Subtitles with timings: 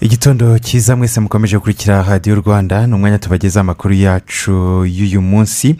[0.00, 5.76] Igitondo cyiza mwese mukomeje gukurikira radiyo rwanda ni umwanya tubagezaho amakuru yacu y'uyu munsi.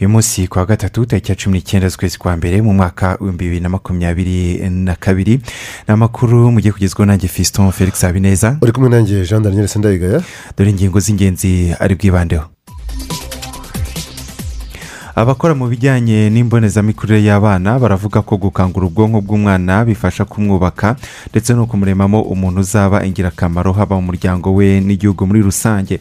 [0.00, 3.44] Uyu munsi ku wa gatatu tariki ya cumi n'icyenda z'ukwezi kwa mbere mu mwaka w'ibihumbi
[3.44, 5.34] bibiri na makumyabiri na kabiri.
[5.88, 8.58] Ni amakuru mugiye kugezwaho nanjye fiston felix habineza.
[8.62, 10.22] Uri kumwe nanjye jean daniel sendayigaya.
[10.58, 12.53] Dore ingingo z'ingenzi ari bwibandeho.
[15.16, 20.96] Abakora mu bijyanye n'imbonezamikurire y'abana baravuga ko gukangura ubwonko bw'umwana bifasha kumwubaka
[21.30, 26.00] ndetse no kumuremamo umuntu uzaba ingirakamaro haba mu muryango we n'igihugu muri rusange.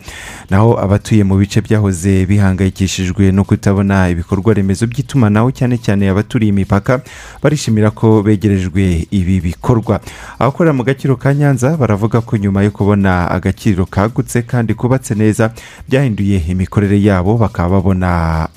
[0.50, 7.02] Naho abatuye mu bice byahoze bihangayikishijwe no kutabona ibikorwa remezo by'itumanaho cyane cyane abaturiye imipaka
[7.42, 10.02] barishimira ko begerejwe ibi bikorwa.
[10.42, 15.54] Abakorera mu gaciro ka nyanza baravuga ko nyuma yo kubona agaciro kagutse kandi kubatse neza
[15.86, 18.50] byahinduye imikorere yabo bakaba babona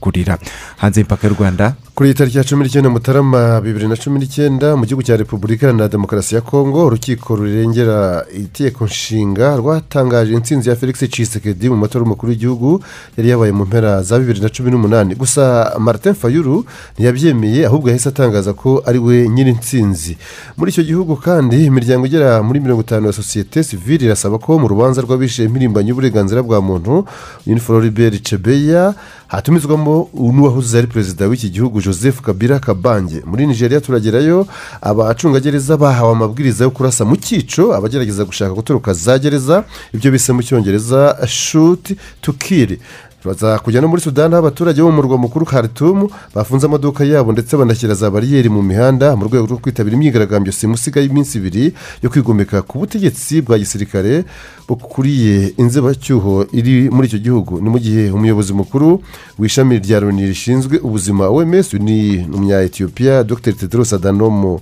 [0.00, 0.38] ababagura
[0.78, 1.74] hanze y'imipaka y'u rwanda.
[1.94, 5.66] Kuri iyi tariki ya cumi n'icyenda mutarama bibiri na cumi n'icyenda mu gihugu cya repubulika
[5.66, 12.02] iharanira demokarasi ya kongo urukiko rurengera itegeko nshinga rwatangaje intsinzi ya felix cisekedi mu matora
[12.04, 12.80] y'umukuru w'igihugu
[13.16, 15.14] yari yabaye mu mpera za bibiri na cumi n'umunani.
[15.14, 16.64] Gusa martin fayulu
[16.96, 20.16] ntiyabyemeye ahubwo yahise atangaza ko ari we nyiri intsinzi.
[20.56, 24.68] Muri icyo gihugu kandi imiryango igera muri mirongo itanu ya sosiyete sivire irasaba ko mu
[24.68, 27.04] rubanza rw'abishe impirimbanyi y'uburenganzira bwa muntu
[27.46, 28.94] uniforoberi cebeya
[29.28, 33.22] hatumizwamo n'uwahoze ari perezida w'iki gihugu joseph kabila kabange.
[33.26, 34.46] Muri nigeria turagerayo
[34.80, 39.64] abacungagereza bahawe amabwiriza yo kurasa mu cyico abagerageza gushaka gutoroka za gereza.
[39.94, 42.78] Ibyo bise mu cyongereza shuti tukiri
[43.24, 47.32] baza kujya no muri sudani aho abaturage bo mu murwa mukuru karitumu bafunze amaduka yabo
[47.32, 52.10] ndetse banashyira za bariyeri mu mihanda mu rwego rwo kwitabira imyigaragambyo simusiga y'iminsi ibiri yo
[52.10, 54.24] kwigomeka ku butegetsi bwa gisirikare
[54.68, 57.60] bukuriye inzibacyuho iri muri icyo gihugu.
[57.60, 59.02] Ni mu gihe umuyobozi mukuru
[59.38, 63.52] w'ishami rya loni rishinzwe ubuzima oms ni umunya etiyopiya dr.
[63.52, 64.60] Tedros adanomo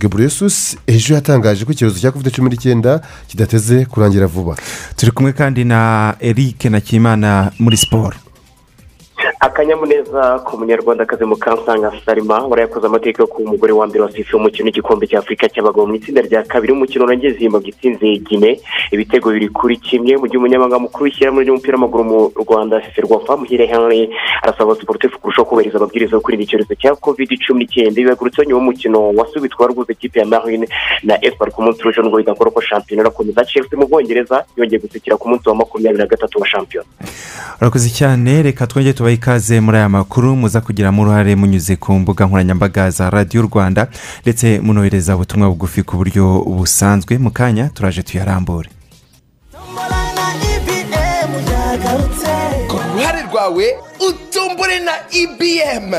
[0.00, 3.00] gebreyesus ejo yatangaje ko icyorezo cya covid cumi n'icyenda
[3.30, 4.56] kidateze kurangira vuba.
[4.96, 8.23] Turi kumwe kandi na eric na kimana muri siporo favor.
[9.40, 15.06] Akanyamuneza ku munyarwandakazi mukansanga salima warayakoze amateka yo kuba umugore wa mbere wasifuye umukino w'igikombe
[15.06, 19.76] cya afurika cy'abagabo mu itsinda rya kabiri umukino urangiye zimbabwe itsinze gine ibitego bibiri kuri
[19.76, 24.10] kimwe mu gihe umunyamabanga mukuru w'ishyirahamwe ry'umupira w'amaguru mu rwanda ferwafa muhire henry
[24.42, 27.96] arasaba siporutifu kurushaho kubahiriza amabwiriza yo kwirinda icyorezo cya covid cumi n'icyenda.
[28.00, 30.66] Bibagurutseho nyuma y'umukino wasubitwa rwose ikipe ya marine
[31.02, 33.44] na esipari ku munsi w'ejo ngo bidakora ko shampiyona irakomeza.
[33.44, 36.88] Chelsea mu bwongereza yongeye gusekera ku munsi wa makumyabiri na gatatu wa shampiyona.
[39.14, 43.86] Ikaze muri aya makuru muza kugiramo uruhare munyuze ku mbuga nkoranyambaga za radiyo rwanda
[44.22, 47.18] ndetse munohereza ubutumwa bugufi ku buryo busanzwe.
[47.18, 48.68] Mu kanya turaje tuyarambure.
[52.68, 53.66] Ku ruhare rwawe
[54.08, 55.92] utombore na ibm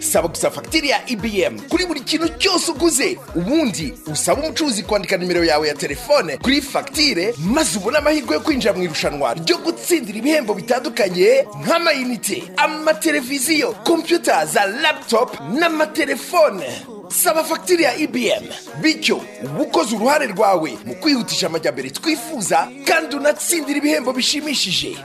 [0.00, 5.44] saba gusa fagitire ya ibm kuri buri kintu cyose uguze ubundi usaba umucuruzi kwandika nimero
[5.44, 10.54] yawe ya telefone kuri fagitire maze ubone amahirwe yo kwinjira mu irushanwa ryo gutsindira ibihembo
[10.54, 16.66] bitandukanye nk'amayinite amateleviziyo kompiyuta za laputopu n'amatelefone.
[17.08, 18.44] Saba fagitire ya ibm
[18.82, 24.96] bityo uba ukoze uruhare rwawe mu kwihutisha amajyambere twifuza kandi unatsindira ibihembo bishimishije.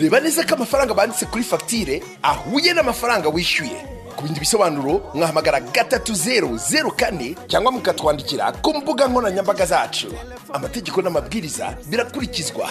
[0.00, 3.97] Reba neza ko amafaranga banditse kuri fagitire ahuye n'amafaranga wishyuye.
[4.18, 10.10] Ku bindi bisobanuro mwahamagara gatatu zeru zeru kane cyangwa mukatwandikira ku mbuga nkoranyambaga zacu.
[10.52, 12.66] Amategeko n'amabwiriza birakurikizwa.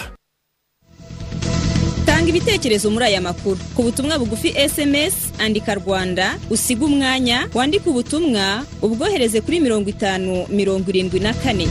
[2.06, 3.60] Tanga ibitekerezo muri aya makuru.
[3.76, 10.90] Ku butumwa bugufi sms andika rwanda usiga umwanya wandike ubutumwa ubwohereze kuri mirongo itanu mirongo
[10.92, 11.68] irindwi na kane.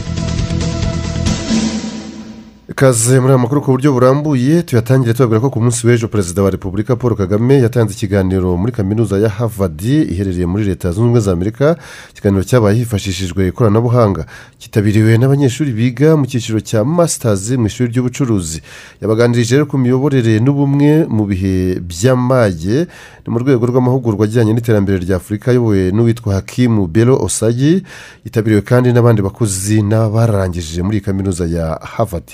[2.69, 6.49] Ikaze muri aya makuru ku buryo burambuye tuyatangire tubabwira ko ku munsi w'ejo perezida wa
[6.51, 11.31] repubulika paul kagame yatanze ikiganiro muri kaminuza ya harvard iherereye muri leta zunze ubumwe za
[11.31, 11.75] amerika.
[12.11, 14.25] Ikiganiro cyabaye hifashishijwe ikoranabuhanga.
[14.59, 18.59] Cyitabiriwe n'abanyeshuri biga mu cyiciro cya masitazi mu ishuri ry'ubucuruzi.
[19.01, 22.87] Yabaganirije rero ku miyoborere n'ubumwe mu bihe by'amage
[23.23, 27.83] ni mu rwego rw'amahugurwa ajyanye n'iterambere rya afurika ayobowe n'uwitwa hakimu bero osagi
[28.27, 32.27] yitabiriwe kandi n'abandi bakozi n'abarangije muri kaminuza ya harvard.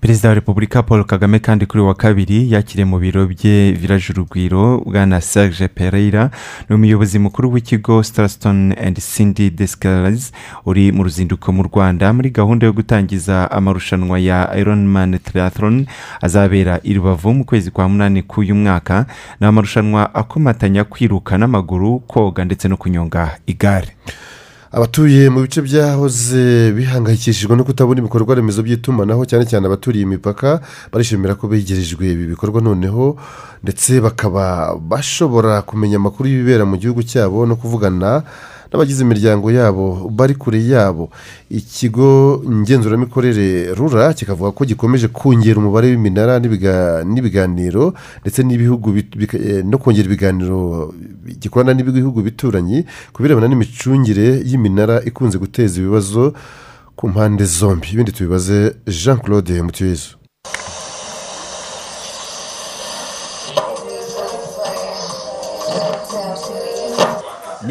[0.00, 4.82] Perezida wa repubulika paul kagame kandi kuri wa kabiri yakiriye mu biro bye village urugwiro
[4.86, 6.30] bwana serge pereira
[6.68, 10.32] ni umuyobozi mukuru w'ikigo starstone and cindy descales
[10.66, 12.12] uri mu ruzinduko mu rwanda.
[12.12, 15.86] Muri gahunda yo gutangiza amarushanwa ya ironman triathlon
[16.20, 19.06] azabera i rubavu mu kwezi kwa munani k'uyu mwaka.
[19.40, 23.88] Ni amarushanwa akomatanya kwiruka n'amaguru koga ndetse no kunyonga igare.
[24.72, 30.60] Abatuye mu bice byahoze bihangayikishijwe no kutabona ibikorwa remezo by'itumanaho cyane cyane abaturiye imipaka
[30.92, 33.16] barishimira ko begerejwe ibi bikorwa noneho
[33.62, 38.22] ndetse bakaba bashobora kumenya amakuru y'ibibera mu gihugu cyabo no kuvugana
[38.72, 41.10] n'abagize imiryango yabo bari kure yabo.
[41.50, 47.92] Ikigo ngenzuramikorere rura kikavuga ko gikomeje kongera umubare w'iminara n'ibiga- n'ibiganiro
[48.24, 50.94] ndetse eh, no kongera ibiganiro
[51.40, 56.32] gikorana n'ibihugu bituranyi ku birebana n'imicungire y'iminara ikunze guteza ibibazo
[56.96, 57.86] ku mpande zombi.
[57.92, 60.21] Ibindi tubibaze jean claude mutuyezu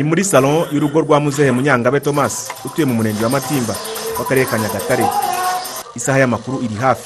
[0.01, 3.75] ni muri salo y'urugo rwa muzehe munyangabe thomas utuye mu murenge wa matimba
[4.17, 5.05] w'akarere ka nyagatare
[5.93, 7.05] isaha y'amakuru iri hafi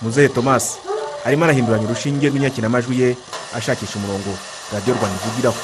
[0.00, 0.80] muzehe thomas
[1.28, 3.08] arimo arahinduranya urushinge rw'inyakiramajwi ye
[3.52, 4.32] ashakisha umurongo
[4.72, 5.58] radiyo rwanda ivugiraho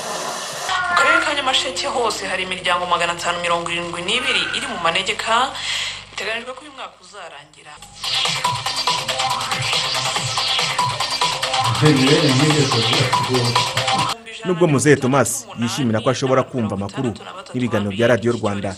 [0.91, 5.49] mu karere ka nyamasheke hose hari imiryango magana atanu mirongo irindwi n'ibiri iri mu manegeka
[6.13, 7.73] biteganyijwe ko uyu mwaka uzarangira
[14.45, 17.13] nubwo muzehe thomas yishimira ko ashobora kumva amakuru
[17.55, 18.77] n'ibiganiro bya radiyo rwanda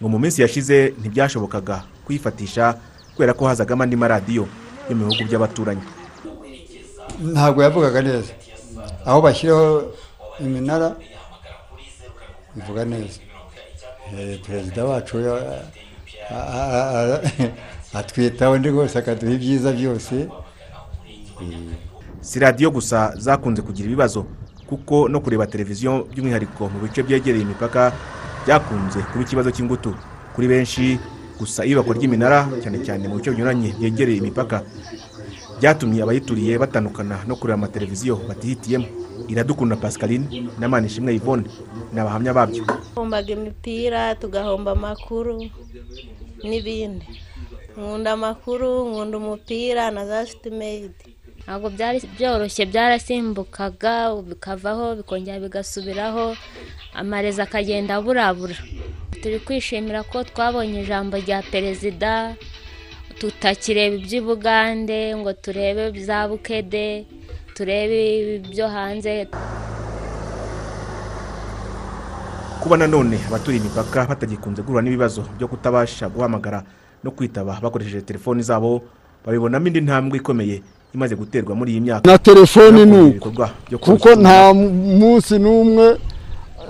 [0.00, 2.74] ngo mu minsi yashize ntibyashobokaga kuyifatisha
[3.14, 4.44] kubera ko hazagamo andi maradiyo
[4.88, 5.82] yo mu bihugu by'abaturanyi.
[7.20, 8.32] Ntabwo yavugaga neza.
[9.06, 9.92] Aho bashyiraho
[10.40, 10.96] iminara
[12.56, 13.20] bivuga neza.
[14.16, 15.16] Eh, perezida wacu
[16.30, 17.20] a- a-
[17.94, 20.28] atwitaho ndi rwose akaduha ibyiza byose.
[22.20, 24.26] Si radiyo gusa zakunze kugira ibibazo
[24.70, 27.90] kuko no kureba televiziyo by'umwihariko mu bice byegereye imipaka
[28.46, 29.90] byakunze kuba ikibazo cy'ingutu.
[30.34, 30.94] Kuri benshi
[31.38, 34.62] gusa iyubakwa ry'iminara cyane cyane mu bice binyuranye byegereye imipaka
[35.58, 38.86] byatumye abayituriye batandukana no kureba amateleviziyo batihitiyemo.
[39.28, 41.44] Iradukunda pascaline na manishimwe yvonne
[41.92, 42.64] ni abahamya babyo.
[42.64, 45.44] Twahombaga imipira tugahomba amakuru
[46.46, 47.04] n'ibindi.
[47.76, 51.09] Nkunda amakuru nkunda umupira na za sitimeyidi
[51.44, 53.94] ntabwo byari byoroshye byarasimbukaga
[54.28, 56.36] bikavaho bikongera bigasubiraho
[56.94, 58.56] amarezo akagenda aburabura.
[59.22, 62.36] Turi kwishimira ko twabonye ijambo rya perezida
[63.20, 67.04] tutakireba iby'i bugande ngo turebe za bukede
[67.54, 68.00] turebe
[68.40, 69.26] ibyo hanze.
[72.62, 76.64] Kuba nanone abaturiye imipaka batagikunze guhura n'ibibazo byo kutabasha guhamagara
[77.04, 78.80] no kwitaba bakoresheje telefoni zabo
[79.24, 80.62] babibonamo indi ntambwe ikomeye.
[80.94, 82.10] Imaze guterwa muri iyi myaka.
[82.10, 83.30] Na telefoni ni uko.
[83.80, 85.96] kuko nta munsi n'umwe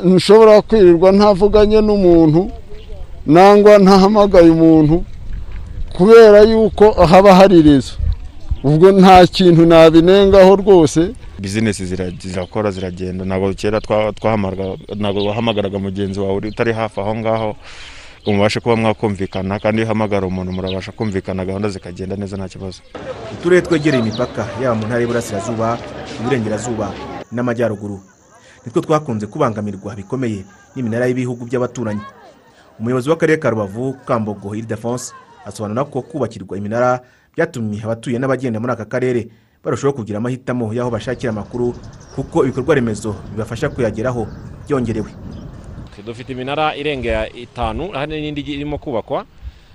[0.05, 2.51] nshobora kwirirwa ntavuganye n'umuntu
[3.27, 5.05] nangwa ntahamagaye umuntu
[5.97, 7.93] kubera yuko haba hari rezo
[8.65, 11.13] ubwo nta kintu nabinengaho rwose.
[11.41, 13.25] Bizinesi zira- zirakora ziragenda.
[13.25, 17.57] Ntabwo kera twa- twahamagaraga mugenzi wawe uri utari hafi aho ngaho.
[18.27, 22.83] Mubashe kuba mwakumvikana kandi iyo uhamagara umuntu murabasha kumvikana gahunda zikagenda neza nta kibazo.
[23.33, 25.79] Uturere twegereye imipaka yaba mu ntara y'iburasirazuba
[26.21, 26.93] iburengerazuba
[27.33, 28.01] n'amajyaruguru.
[28.67, 30.45] Nitwo twakunze kubangamirwa bikomeye
[30.77, 32.01] n'iminara y'ibihugu by'abaturanyi.
[32.81, 35.13] Umuyobozi w'akarere ka rubavu kambogo iridefonse
[35.45, 37.01] asobanura ko kubakirwa iminara
[37.35, 39.29] byatumye abatuye n'abagenda muri aka karere
[39.65, 41.75] barushaho kugira amahitamo y'aho bashakira amakuru
[42.15, 44.27] kuko ibikorwa remezo bibafasha kuyageraho
[44.69, 45.11] byongerewe.
[46.07, 49.25] Dufite iminara irenga itanu hari n'indi irimo kubakwa.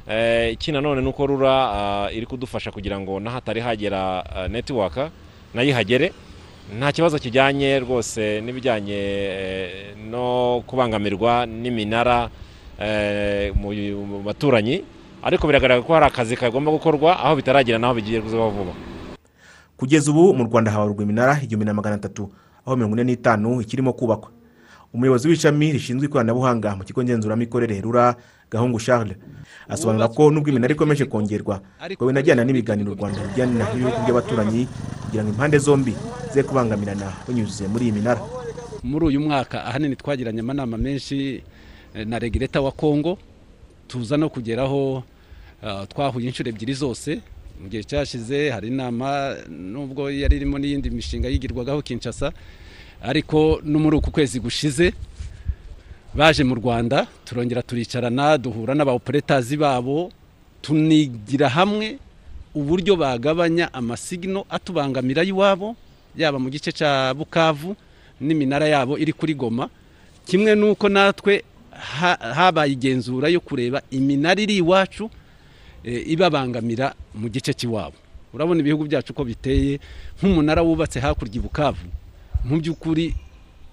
[0.08, 5.10] Eh, iki nanone ni uko rura ah, iri kudufasha kugira ngo n'ahatari hagera ah, netiwaka
[5.54, 6.14] na yo ihagere.
[6.78, 12.30] Nta kibazo kijyanye rwose n'ibijyanye eh, no kubangamirwa n'iminara
[12.80, 14.84] eh, mu baturanyi.
[15.24, 18.74] Ariko biragaragara ko hari akazi kagomba gukorwa aho bitaragera n'aho bigiye kuzaho vuba
[19.78, 22.32] kugeza ubu mu rwanda habarurwa iminara igihumbi na magana atatu
[22.66, 24.32] aho mirongo ine n'itanu ikirimo kubakwa.
[24.96, 28.16] Umuyobozi w'ishami rishinzwe ikoranabuhanga mu kigo ngenzuramikorere rura
[28.52, 29.18] gahungu charles
[29.68, 31.60] asobanura ko nubwo iminara ikomeje kongerwa
[31.92, 34.62] ngo binajyana n'ibiganiro u rwanda rugirana n'ibihugu by'abaturanyi
[35.06, 35.94] kugira ngo impande zombi
[36.34, 38.22] ze kubangamirana banyuze muri iyi minara.
[38.84, 41.44] Muri uyu mwaka ahanini twagiranye amanama menshi
[41.96, 43.18] eh, na regireta wa kongo
[43.88, 45.04] tuza no kugeraho
[45.64, 47.20] ah, twahuye inshuro ebyiri zose.
[47.62, 52.32] Mu gihe cyashize hari inama nubwo yari irimo n'iyindi mishinga yigirwagaho kinshasa
[53.06, 54.94] ariko no muri uku kwezi gushize
[56.16, 60.12] baje mu rwanda turongera turicarana duhura n'abaoperetazi babo
[60.62, 62.00] tunigira hamwe
[62.56, 65.76] uburyo bagabanya amasigino atubangamira y'iwabo
[66.18, 67.76] yaba mu gice cya bukavu
[68.22, 69.68] n'iminara yabo iri kuri goma.
[70.26, 71.44] Kimwe n'uko natwe
[72.00, 75.10] ha- habaye igenzura yo kureba iminara iri iwacu
[75.84, 78.00] eh, ibabangamira mu gice cy'iwabo
[78.34, 79.80] urabona ibihugu byacu uko biteye
[80.18, 81.86] nk'umunara wubatse hakurya i bukavu.
[82.46, 83.16] Mu by'ukuri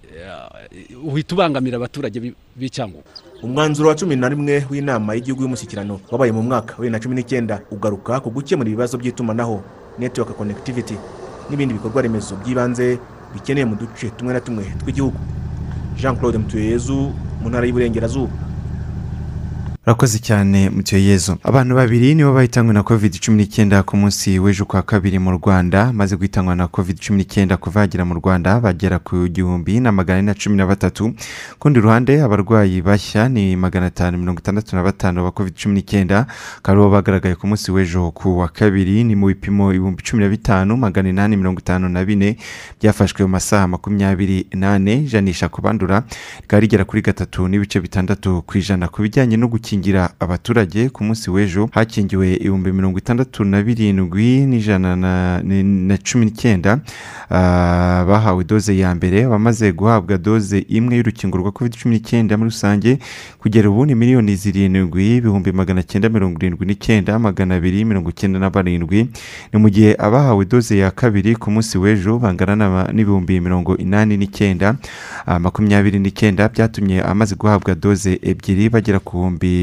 [0.03, 3.05] eh, uhita ubangamira abaturage b'i- b'icyangugu
[3.43, 7.15] umwanzuro wa cumi na rimwe w'inama y'igihugu y'umushyikirano wabaye mu mwaka wa bibiri na cumi
[7.15, 9.61] n'icyenda ugaruka ku gukemura ibibazo by'itumanaho
[9.99, 10.95] network connectivity
[11.49, 12.97] n'ibindi bikorwa remezo by'ibanze
[13.33, 15.17] bikeneye mu duce tumwe na tumwe tw'igihugu.
[15.97, 18.31] Jean claude mutuyeyezu mu ntara y'uburengerazuba.
[19.85, 21.37] Urakoze cyane yezu.
[21.43, 25.91] Abantu babiri nibo bahitanywe na covid cumi n'icyenda ku munsi w'ejo kwa kabiri mu rwanda.
[25.93, 30.19] Maze guhitanywa na covid cumi n'icyenda kuva yagera mu rwanda bagera ku gihumbi na magana
[30.19, 31.13] ane na cumi na batatu.
[31.59, 35.75] Ku rundi ruhande abarwayi bashya ni magana atanu mirongo itandatu na batanu ba covid cumi
[35.75, 36.27] n'icyenda
[36.63, 40.23] bakaba ari bo bagaragaye ku munsi w'ejo ku wa kabiri ni mu bipimo ibihumbi cumi
[40.23, 42.37] na bitanu magana inani mirongo itanu na bine.
[42.79, 46.03] Byafashwe mu masaha makumyabiri n'ane ijanisha ku bandura
[46.41, 48.87] rikaba rigera kuri gatatu n'ibice bitandatu ku ijana.
[48.87, 54.95] Ku bijyanye no gukingira abaturage ku munsi w'ejo hakingiwe ibihumbi mirongo itandatu na birindwi n'ijana
[54.95, 56.77] na- cumi n'icyenda
[57.29, 62.49] ah, bahawe doze ya mbere abamaze guhabwa doze imwe y'urukingo rwa covid cumi n'icyenda muri
[62.53, 62.99] rusange
[63.41, 68.39] kugera ubu ni miliyoni zirindwi ibihumbi magana cyenda mirongo irindwi n'icyenda magana abiri mirongo icyenda
[68.39, 69.09] na barindwi.
[69.53, 74.75] Ni mu gihe abahawe doze ya kabiri ku munsi w'ejo bangana n'ibihumbi mirongo inani n'icyenda
[75.25, 79.62] ah, makumyabiri n'icyenda byatumye amaze guhabwa doze ebyiri bagera ku bihumbi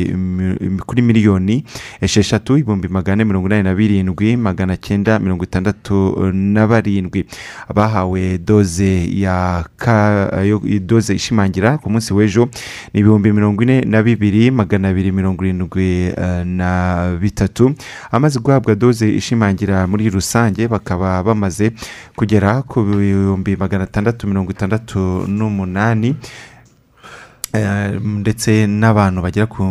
[0.87, 1.65] kuri miliyoni
[2.01, 7.25] esheshatu ibihumbi magana ane mirongo inani na birindwi magana cyenda mirongo itandatu na barindwi.
[7.69, 10.31] Abahawe doze ya ka
[10.81, 12.49] doze ishimangira ku munsi w'ejo
[12.95, 16.71] ni ibihumbi mirongo ine na bibiri magana abiri mirongo irindwi eh, na
[17.21, 17.75] bitatu.
[18.11, 21.73] Amaze guhabwa doze ishimangira muri rusange bakaba bamaze
[22.17, 26.15] kugera ku bihumbi magana atandatu mirongo itandatu n'umunani.
[27.55, 29.63] Ndetse n'abantu bagera ku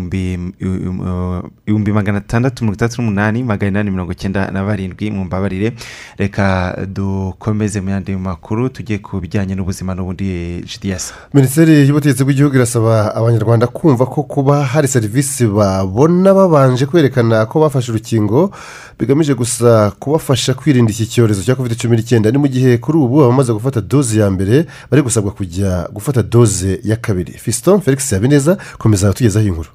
[1.65, 5.73] bihumbi magana atandatu mirongo itandatu n'umunani magana inani mirongo icyenda na barindwi mu mbabarire.
[6.17, 13.15] Reka dukomeze mu yandi makuru tujye ku bijyanye n'ubuzima n'ubundi jidiyasi minisiteri y'ubutegetsi bw'igihugu irasaba
[13.15, 18.51] abanyarwanda kumva ko kuba hari serivisi babona babanje kwerekana ko bafashe urukingo
[18.99, 22.31] bigamije gusa kubafasha kwirinda iki cyorezo cya covid cumi n'icyenda.
[22.31, 26.79] Ni mu gihe kuri ubu abamaze gufata doze ya mbere bari gusabwa kujya gufata doze
[26.83, 27.31] ya kabiri.
[27.69, 29.69] Fiston felix habineza komeza tugezaho inkuru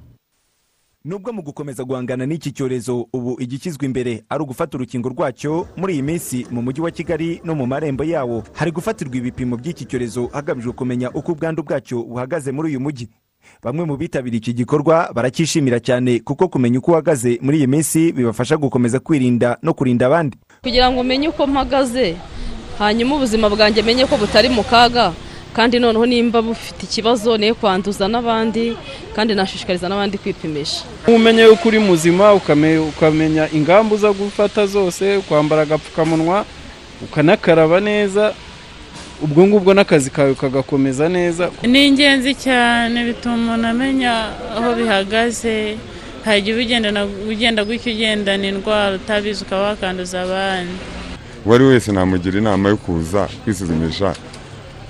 [1.04, 6.02] nubwo mu gukomeza guhangana n'iki cyorezo ubu igishyizwe imbere ari ugufata urukingo rwacyo muri iyi
[6.02, 8.42] minsi mu mujyi wa kigali no mu marembo yawo.
[8.52, 13.08] Hari gufatirwa ibipimo by'iki cyorezo hagamijwe kumenya uko ubwandu bwacyo buhagaze muri uyu mujyi.
[13.62, 18.56] Bamwe mu bitabiriye iki gikorwa baracyishimira cyane kuko kumenya uko uhagaze muri iyi minsi bibafasha
[18.56, 20.38] gukomeza kwirinda no kurinda abandi.
[20.62, 22.16] Kugira ngo umenye uko mpagaze
[22.78, 25.12] hanyuma ubuzima bwanjye menye ko butari mu kaga
[25.56, 28.76] kandi noneho nimba bufite ikibazo niyo kwanduza n'abandi
[29.16, 30.82] kandi nashishikariza n'abandi kwipimisha.
[31.06, 36.44] Umenye yuko uri muzima ukame- ukamenya ingamba uza gufata zose kwambara agapfukamunwa
[37.02, 38.34] ukanakaraba neza
[39.22, 41.50] ubwo ngubwo n'akazi kawe kagakomeza neza.
[41.62, 44.12] Ni ingenzi cyane bituma umuntu amenya
[44.56, 45.76] aho bihagaze
[46.24, 50.72] hari igihe ubigendana ugenda gutya ugendana indwara utabizi ukaba wakanduza abandi.
[51.46, 54.14] Uwo ari we wese namugira inama yo kuza kwisuzumisha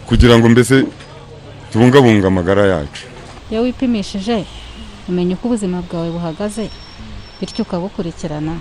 [0.07, 0.85] kugira ngo mbese
[1.73, 3.03] tubungabunge amagara yacu.
[3.51, 4.45] Iyo wipimishije
[5.09, 6.71] umenya uko ubuzima bwawe buhagaze
[7.41, 8.57] bityo ukabukurikirana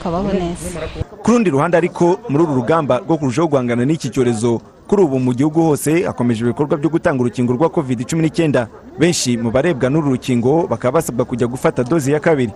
[0.00, 0.80] ukabaho neza.
[1.22, 5.32] Ku rundi ruhande ariko muri uru rugamba rwo kurushaho guhangana n'iki cyorezo kuri ubu mu
[5.34, 8.68] gihugu hose hakomeje ibikorwa byo gutanga urukingo rwa covid cumi n'icyenda.
[8.98, 12.52] Benshi mu barebwa n'uru rukingo bakaba basabwa kujya gufata doze ya kabiri.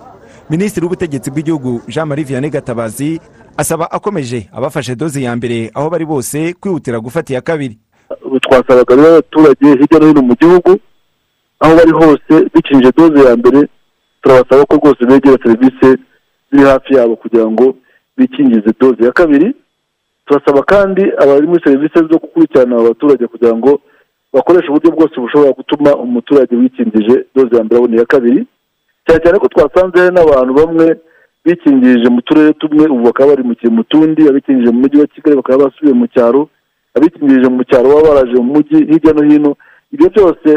[0.50, 3.20] Minisitiri w'ubutegetsi bw'igihugu jean marie vianney gatabazi
[3.56, 7.78] asaba akomeje abafashe doze ya mbere aho bari bose kwihutira gufata iya kabiri.
[8.40, 10.78] Twasabaga rero abaturage hirya no hino mu gihugu
[11.60, 13.68] aho bari hose bikinije doze ya mbere
[14.22, 16.02] turabasaba ko rwose begera serivisi
[16.52, 17.74] ziri hafi yabo kugira ngo
[18.16, 19.54] bikingize doze ya kabiri.
[20.26, 23.80] Turasaba kandi abari muri serivisi zo gukurikirana aba baturage kugira ngo
[24.32, 28.46] bakoreshe uburyo bwose bushobora gutuma umuturage wikingije doze ya mbere abona iya kabiri.
[29.06, 30.86] Cyane cyane ko twasanze n'abantu bamwe
[31.44, 35.36] bikingirije mu turere tumwe ubu bakaba bari mu mu tundi abikingirije mu mujyi wa kigali
[35.36, 36.48] bakaba basubiye mu cyaro
[36.94, 39.56] abikingirije mu cyaro baba baraje mu mujyi hirya no hino.
[39.92, 40.48] Ibyo byose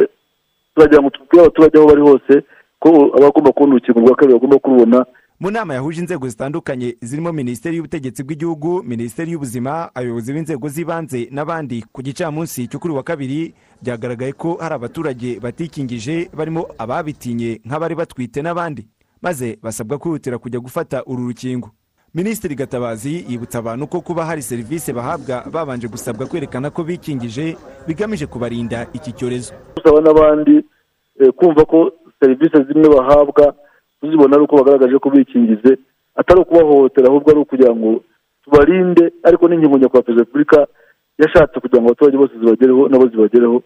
[0.75, 2.33] turagira ngo tubwire abaturage aho bari hose
[2.79, 5.05] ko abagomba kubona urukingo rwa kabiri bagomba kurubona.
[5.39, 11.83] Mu nama yahuje inzego zitandukanye zirimo minisiteri y'ubutegetsi bw'igihugu minisiteri y'ubuzima abayobozi b'inzego z'ibanze n'abandi.
[11.91, 18.39] Ku gicamunsi cyo kuri wa kabiri byagaragaye ko hari abaturage batikingije barimo ababitinye nk'abari batwite
[18.41, 18.87] n'abandi.
[19.25, 21.69] Maze basabwa kwihutira kujya gufata uru rukingo.
[22.13, 28.25] Minisitiri gatabazi yibutsa abantu ko kuba hari serivisi bahabwa babanje gusabwa kwerekana ko bikingije bigamije
[28.25, 29.53] kubarinda iki cyorezo.
[29.75, 30.55] Dusaba n'abandi
[31.19, 33.55] eh, kumva ko serivisi zimwe bahabwa
[34.01, 35.71] tuzibona ari uko bagaragaje ko bikingize
[36.15, 38.01] atari ukubahohotera ahubwo ari ukugira ngo
[38.43, 40.59] tubarinde ariko n'ingingo nyakubahwa perezida wa repubulika
[41.19, 43.57] yashatse kugira ngo abaturage bose zibagereho nabo zibagereho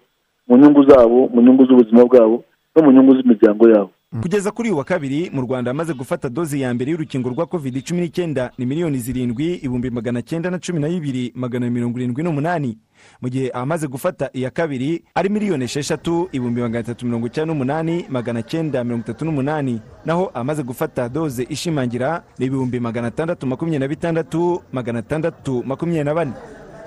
[0.48, 2.44] mu nyungu zabo mu nyungu z'ubuzima bwabo
[2.76, 3.92] no mu nyungu z'imiryango yabo.
[4.14, 7.84] Kugeza kuri uyu wa kabiri mu rwanda hamaze gufata doze ya mbere y'urukingo rwa covid
[7.86, 12.24] cumi n'icyenda ni miliyoni zirindwi ibihumbi magana cyenda na cumi na bibiri magana mirongo irindwi
[12.24, 12.78] n'umunani.
[13.22, 18.06] Mu gihe abamaze gufata iya kabiri ari miliyoni esheshatu ibihumbi magana atatu mirongo icyenda n'umunani
[18.10, 19.82] magana cyenda mirongo itatu n'umunani.
[20.06, 26.04] Naho amaze gufata doze ishimangira ni ibihumbi magana atandatu makumyabiri na bitandatu magana atandatu makumyabiri
[26.04, 26.34] na bane.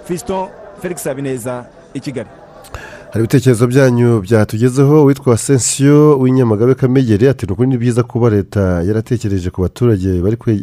[0.04, 0.48] Fiston
[0.82, 2.28] felix habineza i kigali.
[3.12, 8.82] Hari ibitekerezo byanyu byatugezeho witwa sensiyo w'inyamagabe kamegere ati ni ukuri ni byiza kuba leta
[8.88, 10.08] yaratekereje ku baturage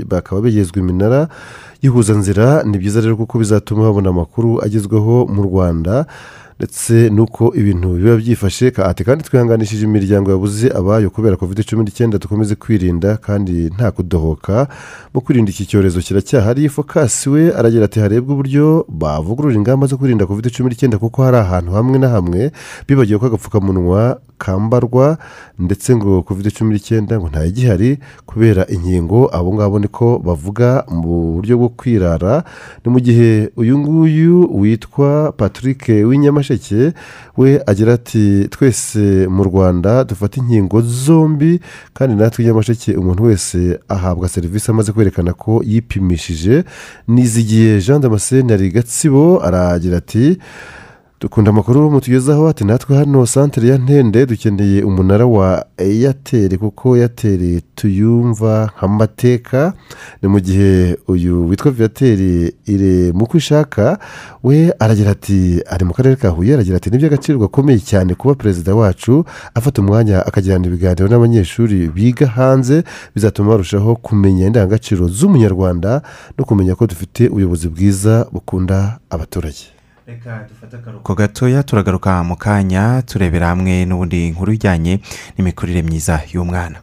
[0.09, 1.27] bakaba begerezwa iminara
[1.81, 6.05] y'ihuzanzira ni byiza rero kuko bizatuma babona amakuru agezweho mu rwanda.
[6.59, 11.83] Ndetse n'uko ibintu biba byifashe Ka- ati kandi twihanganishije imiryango yabuze abayo kubera covid cumi
[11.83, 14.67] n'icyenda dukomeze kwirinda kandi nta kudohoka.
[15.13, 20.27] Mu kwirinda iki cyorezo kiracyahari fokasi we aragira ati harebwe uburyo bavugurura ingamba zo kwirinda
[20.27, 22.51] covid cumi n'icyenda kuko hari ahantu hamwe na hamwe
[22.87, 25.17] bibagiwe ko agapfukamunwa kambarwa
[25.59, 31.57] ndetse ngo covid cumi n'icyenda ngo ntayigihari kubera inkingo abo ngabo niko bavuga mu buryo
[31.59, 32.43] bwo kwirara.
[32.85, 36.93] Ni mu gihe uyu nguyu witwa patrick w'inyamasheke
[37.37, 41.59] we agira ati twese mu rwanda dufata inkingo zombi
[41.93, 46.63] kandi natwe inyamasheke umuntu wese ahabwa serivisi amaze kwerekana ko yipimishije.
[47.07, 50.37] Nizigiye jean damascene ari gatsibo aragira ati
[51.21, 57.61] dukunda amakuru mutugezaho ati natwe hano santere ya ntende dukeneye umunara wa eyateri kuko eyateri
[57.75, 59.73] tuyumva nk'amateka.
[60.21, 63.99] Ni mu gihe uyu witwa viyateri ire mu kwishaka
[64.43, 68.75] we aragira ati ari mu karere ka huye aragira ati iby'agaciro gakomeye cyane kuba perezida
[68.75, 72.83] wacu afata umwanya akagirana ibiganiro n'abanyeshuri biga hanze
[73.15, 76.01] bizatuma barushaho kumenya indangagaciro z'umunyarwanda
[76.37, 79.78] no kumenya ko dufite ubuyobozi bwiza bukunda abaturage.
[81.03, 84.99] Ko gatoya turagaruka mu kanya turebera hamwe n'ubundi nkuru ijyanye
[85.37, 86.79] n'imikurire myiza y'umwana.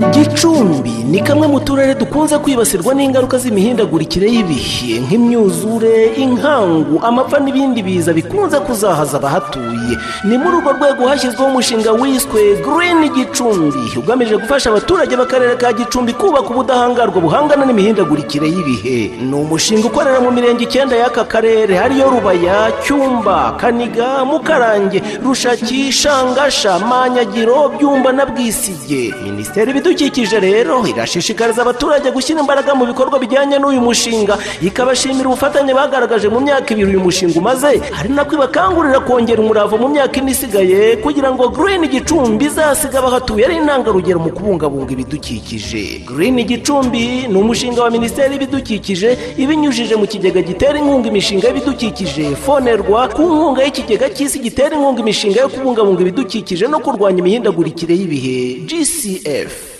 [0.00, 8.12] Gicumbi ni kamwe mu turere dukunze kwibasirwa n'ingaruka z'imihindagurikire y'ibihe nk'imyuzure inkangu amapfa n'ibindi biza
[8.12, 9.96] bikunze kuzahaza abahatuye.
[10.28, 16.12] Ni muri urwo rwego hashyizweho umushinga wiswe girini gicumbi ugamije gufasha abaturage b'akarere ka gicumbi
[16.12, 18.98] kubaka ubudahangarwa buhangana n'imihindagurikire y'ibihe.
[19.28, 26.78] Ni umushinga ukorera mu mirenge icyenda y'aka karere ariyo rubaya cyumba kaniga mukarange rushaki shangasha
[26.78, 29.14] manyagiro byumba na bwisige.
[29.24, 34.34] Minisiteri ibidukikije rero irashishikariza abaturage gushyira imbaraga mu bikorwa bijyanye n'uyu mushinga.
[34.62, 37.78] Ikabashimira ubufatanye bagaragaje mu myaka ibiri uyu mushinga umaze.
[37.98, 43.46] Ari nako ibakangurira kongera umurava mu myaka ine isigaye kugira ngo girini gicumbi izasiga abahatuye
[43.46, 46.02] ari intangarugero mu kubungabunga ibidukikije.
[46.08, 53.06] Girini gicumbi ni umushinga wa minisiteri y'ibidukikije ibinyujije mu kigega gitera inkunga imishinga y'ibidukikije fonerwa
[53.14, 58.36] ku nkunga y'ikigega cy'isi gitera inkunga imishinga yo kubungabunga ibidukikije no kurwanya imihindagurikire y'ibihe.
[58.68, 59.75] Gcf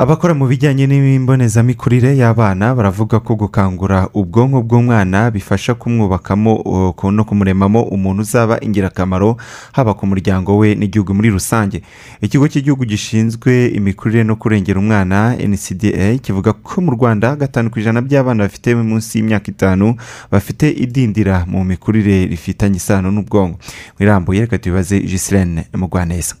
[0.00, 6.52] abakora mu bijyanye n'imbonezamikurire y'abana baravuga ko gukangura ubwonko bw'umwana bifasha kumwubakamo
[7.12, 9.36] no kumuremamo umuntu uzaba ingirakamaro
[9.76, 11.82] haba ku muryango we n'igihugu muri rusange.
[12.24, 18.00] Ikigo cy'igihugu gishinzwe imikurire no kurengera umwana ncda kivuga ko mu rwanda gatanu ku ijana
[18.00, 20.00] by'abana bafite munsi y'imyaka itanu
[20.32, 23.60] bafite idindira mu mikurire rifitanye isano n'ubwonko.
[24.00, 26.40] Irambuye reka tubibaze jisirene mugwaneza.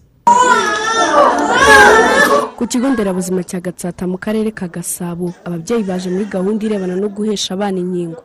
[2.60, 5.32] Ku kigo nderabuzima cya gatsata mu karere ka gasabo.
[5.48, 8.20] Ababyeyi baje muri gahunda irebana no guhesha abana inkingo.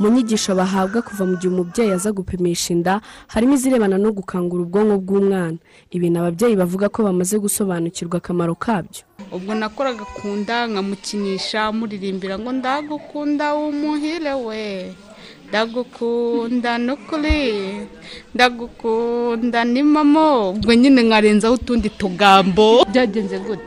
[0.00, 4.96] Mu nyigisho bahabwa kuva mu gihe umubyeyi aza gupimisha inda harimo izirebana no gukangura ubwonko
[5.04, 5.58] bw'umwana.
[5.92, 9.04] Ibintu ababyeyi bavuga ko bamaze gusobanukirwa akamaro kabyo.
[9.36, 14.94] Ubwo nakoraga ku nda nkamukinisha muririmbira ngo ndagukunda w'umuhire we.
[15.48, 17.40] Ndagukunda n'ukuri.
[18.34, 22.84] Ndagukunda ni mamo ubwo nyine nkarenzaho utundi tugambo.
[22.92, 23.62] Byagenze gute?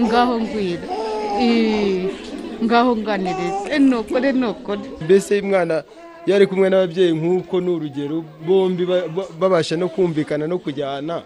[0.00, 0.86] Ngaho ngwira.
[2.64, 5.84] Ngaho nganiriza ni ukuri ni ukuri mbese umwana
[6.26, 8.86] iyo ari kumwe n'ababyeyi nk'uko ni urugero bombi
[9.38, 11.22] babasha no kumvikana no kujyana.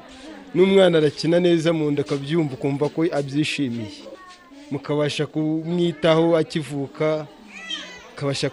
[0.54, 4.04] N'umwana arakina neza mu nda akabyumva ukumva ko abyishimiye.
[4.70, 7.26] Mukabasha kumwitaho akivuka
[8.16, 8.50] akabasha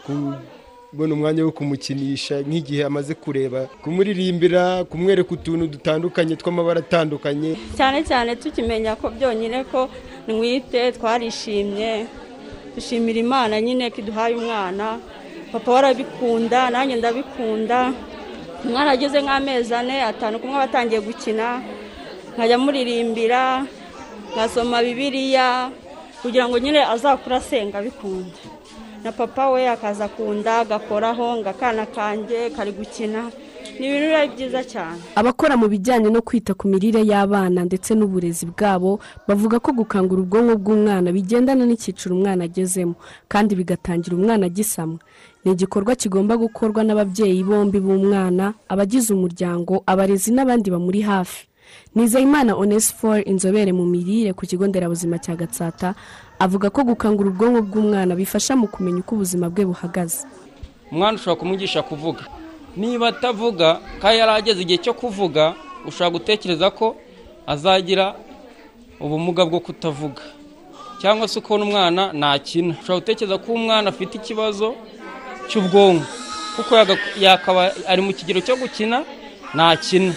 [0.95, 7.51] kubona umwanya wo kumukinisha nk'igihe amaze kureba kumuririmbira kumwereka utuntu dutandukanye tw'amabara atandukanye.
[7.75, 9.91] Cyane cyane tukimenya ko byonyine ko
[10.27, 12.07] nwite twarishimye
[12.75, 14.85] dushimira imana nyine ko iduhaye umwana.
[15.51, 17.91] Papa warabikunda nanjye ndabikunda.
[18.63, 21.59] Umwana ageze nk'amezi ane atanu kumwe aba atangiye gukina.
[22.39, 23.67] Nkajya muririmbira
[24.31, 25.47] nkasoma bibiliya
[26.23, 28.54] kugira ngo nyine azakure asenga abikunda.
[29.05, 33.29] Na papa we akaza akunda agakoraho ngo akana kanjye kari gukina.
[33.79, 34.97] Ni ibintu biba byiza cyane.
[35.15, 40.55] Abakora mu bijyanye no kwita ku mirire y'abana ndetse n'uburezi bwabo bavuga ko gukangura ubwonko
[40.57, 42.95] bw'umwana bigendana n'icyiciro umwana agezemo
[43.29, 44.97] kandi bigatangira umwana agisamwa.
[45.45, 51.45] Ni igikorwa kigomba gukorwa n'ababyeyi bombi b'umwana abagize umuryango abarezi n'abandi bamuri hafi.
[51.95, 55.93] Nizeyimana onesiforo inzobere mu mirire ku kigo nderabuzima cya gatsata
[56.39, 60.27] avuga ko gukangura ubwonko bw'umwana bifasha mu kumenya uko ubuzima bwe buhagaze.
[60.91, 62.23] Umwana ushobora kumwigisha kuvuga.
[62.77, 65.53] Niba atavuga kandi yari ageze igihe cyo kuvuga
[65.87, 66.95] ushobora gutekereza ko
[67.47, 68.15] azagira
[68.99, 70.21] ubumuga bwo kutavuga.
[71.01, 72.73] Cyangwa se ukabona umwana ntakina.
[72.81, 74.75] Ushobora gutekereza ko umwana afite ikibazo
[75.47, 76.05] cy'ubwonko.
[76.55, 76.71] Kuko
[77.19, 79.03] yakaba ari mu kigero cyo gukina
[79.55, 80.13] ntakina.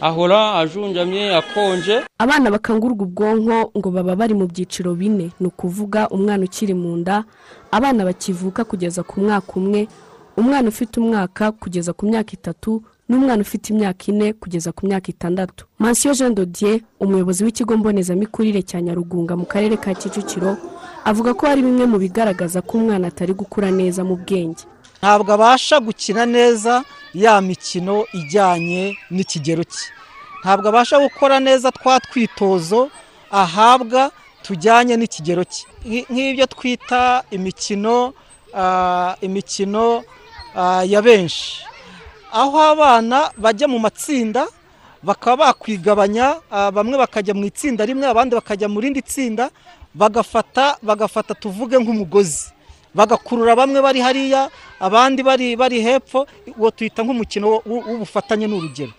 [0.00, 2.02] Ahora ajunjamye akonje.
[2.18, 5.30] Abana bakangurwa ubwonko ngo baba bari mu byiciro bine.
[5.40, 7.24] Ni ukuvuga umwana ukiri mu nda
[7.70, 9.88] abana bakivuka kugeza ku mwaka umwe
[10.36, 15.66] umwana ufite umwaka kugeza ku myaka itatu n'umwana ufite imyaka ine kugeza ku myaka itandatu.
[15.78, 20.56] Mansiyo jean dodier umuyobozi w'ikigo mbonezamikurire cya nyarugunga mu karere ka kicukiro
[21.04, 24.64] avuga ko hari bimwe mu bigaragaza ko umwana atari gukura neza mu bwenge.
[25.00, 26.84] Ntabwo abasha gukina neza
[27.14, 29.86] ya mikino ijyanye n'ikigero cye.
[30.42, 32.90] Ntabwo abasha gukora neza twa twitozo
[33.30, 34.10] ahabwa
[34.42, 35.64] tujyanye n'ikigero cye.
[36.10, 38.12] Nk'ibyo twita imikino
[39.20, 40.02] imikino
[40.92, 41.62] ya benshi.
[42.32, 44.46] Aho abana bajya mu matsinda
[45.02, 46.36] bakaba bakwigabanya
[46.74, 49.50] bamwe bakajya mu itsinda rimwe abandi bakajya mu rindi tsinda
[49.94, 52.50] bagafata bagafata tuvuge nk'umugozi.
[52.94, 56.26] Bagakurura bamwe bari hariya abandi bari bari hepfo
[56.58, 58.92] uwo tuyita nk'umukino w'ubufatanye n'urugero.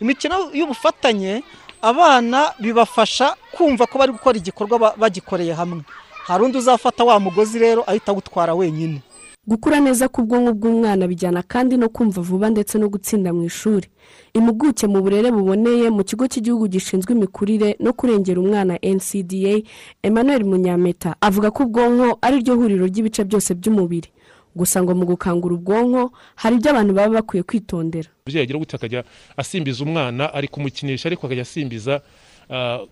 [0.00, 1.42] Imikino y'ubufatanye
[1.82, 5.82] abana bibafasha kumva ko bari gukora igikorwa bagikoreye hamwe.
[6.28, 9.00] Hari undi uzafata wa mugozi rero ahita awutwara wenyine.
[9.46, 13.88] Gukura neza k'ubwonko bw'umwana bijyana kandi no kumva vuba ndetse no gutsinda mu ishuri.
[14.34, 19.62] Impuguke mu burere buboneye mu kigo cy'igihugu gishinzwe imikurire no kurengera umwana ncda
[20.02, 24.08] emmanuel munyameta avuga ko ubwonko ari ryo huriro ry'ibice byose by'umubiri.
[24.54, 28.08] Gusa ngo mu gukangura ubwonko hari ibyo abantu baba bakwiye kwitondera.
[28.26, 29.04] Umubyeyi agira gutya akajya
[29.36, 32.02] asimbiza umwana ari kumukinisha ariko akajya asimbiza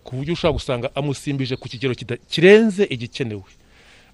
[0.04, 1.92] ku buryo ushobora gusanga amusimbije ku kigero
[2.30, 3.44] kirenze igikenewe.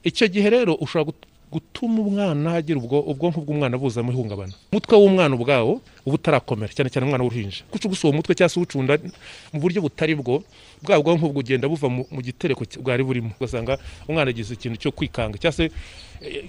[0.05, 1.17] Icyo gihe rero ushobora
[1.55, 7.23] gutuma umwana agira ubwonko bw'umwana buzamo ihungabana umutwe w'umwana ubwawo uba utarakomera cyane cyane umwana
[7.25, 7.63] w'uruhinja.
[7.71, 8.99] Guca gusa uwo mutwe cyangwa se uwucunda
[9.55, 10.43] mu buryo butari bwo
[10.83, 13.31] bwa bwonko bugenda buva mu gitereko bwari burimo.
[13.39, 13.79] Ugasanga
[14.11, 15.65] umwana agize ikintu cyo kwikanga cyangwa se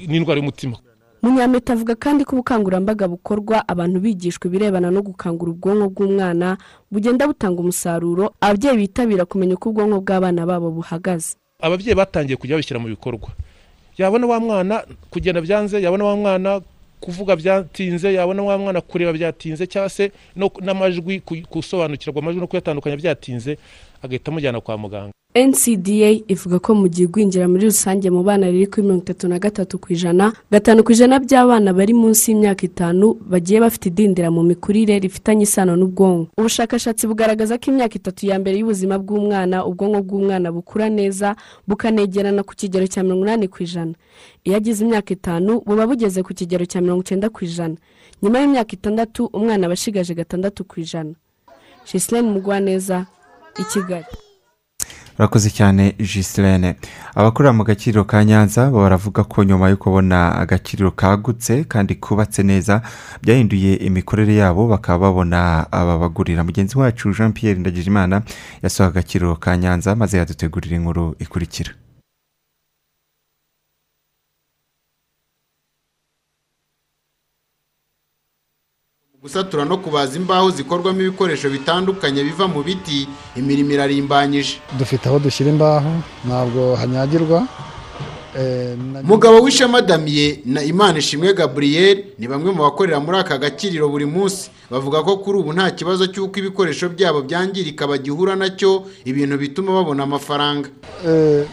[0.07, 0.77] n'indwara y'umutima.
[1.21, 6.57] Munyameta avuga kandi ko ubukangurambaga bukorwa abantu bigishwa ibirebana no gukangura ubwonko bw'umwana
[6.91, 11.33] bugenda butanga umusaruro ababyeyi bitabira kumenya uko ubwonko bw'abana babo buhagaze.
[11.61, 13.29] Ababyeyi batangiye kujya babishyira mu bikorwa.
[13.97, 16.61] Yabona wa mwana kugenda byanze yabona wa mwana
[16.99, 20.11] kuvuga byatinze yabona wa mwana kureba byatinze cyangwa se
[20.61, 23.57] n'amajwi gusobanukirwa amajwi no kuyatandukanya byatinze
[24.03, 25.13] agahita amujyana kwa muganga.
[25.35, 29.35] Ncda ivuga ko mu gihe igwingira muri rusange mu bana riri kuri mirongo itatu na
[29.39, 34.43] gatatu ku ijana gatanu ku ijana by'abana bari munsi y'imyaka itanu bagiye bafite idindira mu
[34.47, 36.31] mikurire rifitanye isano n'ubwonko.
[36.39, 41.35] Ubushakashatsi bugaragaza ko imyaka itatu ya mbere y'ubuzima bw'umwana ubwonko bw'umwana bukura neza
[41.67, 43.91] bukanegerana ku kigero cya mirongo inani ku ijana.
[44.47, 47.75] Iyo agize imyaka itanu buba bugeze ku kigero cya mirongo icyenda ku ijana.
[48.23, 51.11] Nyuma y'imyaka itandatu umwana aba ashigaje gatandatu ku ijana.
[51.83, 53.03] Shisilene mugwaneza
[53.59, 54.07] i kigali.
[55.19, 56.75] Urakoze cyane Giselene
[57.15, 62.81] abakorera mu gaciro ka nyanza baravuga ko nyuma yo kubona agaciro kagutse kandi kubatse neza
[63.23, 66.43] byahinduye imikorere yabo bakaba babona ababagurira.
[66.43, 68.21] Mugenzi wacu jean Pierre ndagijimana
[68.63, 71.71] yasohoye agaciro ka nyanza maze yadutegurira inkuru ikurikira.
[79.25, 84.61] Gusatura no kubaza imbaho zikorwamo ibikoresho bitandukanye biva mu biti imirimo irarimbanyije.
[84.77, 85.89] Dufite aho dushyira imbaho
[86.27, 87.47] ntabwo hanyagirwa
[89.03, 94.05] mugabo w'ishema damiye na imana ishimwe gaburiyeri ni bamwe mu bakorera muri aka gakiriro buri
[94.05, 94.49] munsi.
[94.69, 99.73] Bavuga ko kuri ubu nta kibazo cy'uko ibikoresho byabo byangirika bagihura na cyo ibintu bituma
[99.73, 100.69] babona amafaranga.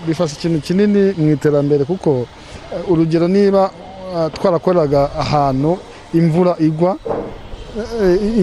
[0.07, 2.27] Bifasha ikintu kinini mu iterambere kuko
[2.89, 3.71] urugero niba
[4.37, 5.79] twarakoreraga ahantu
[6.15, 7.22] imvura igwa eh,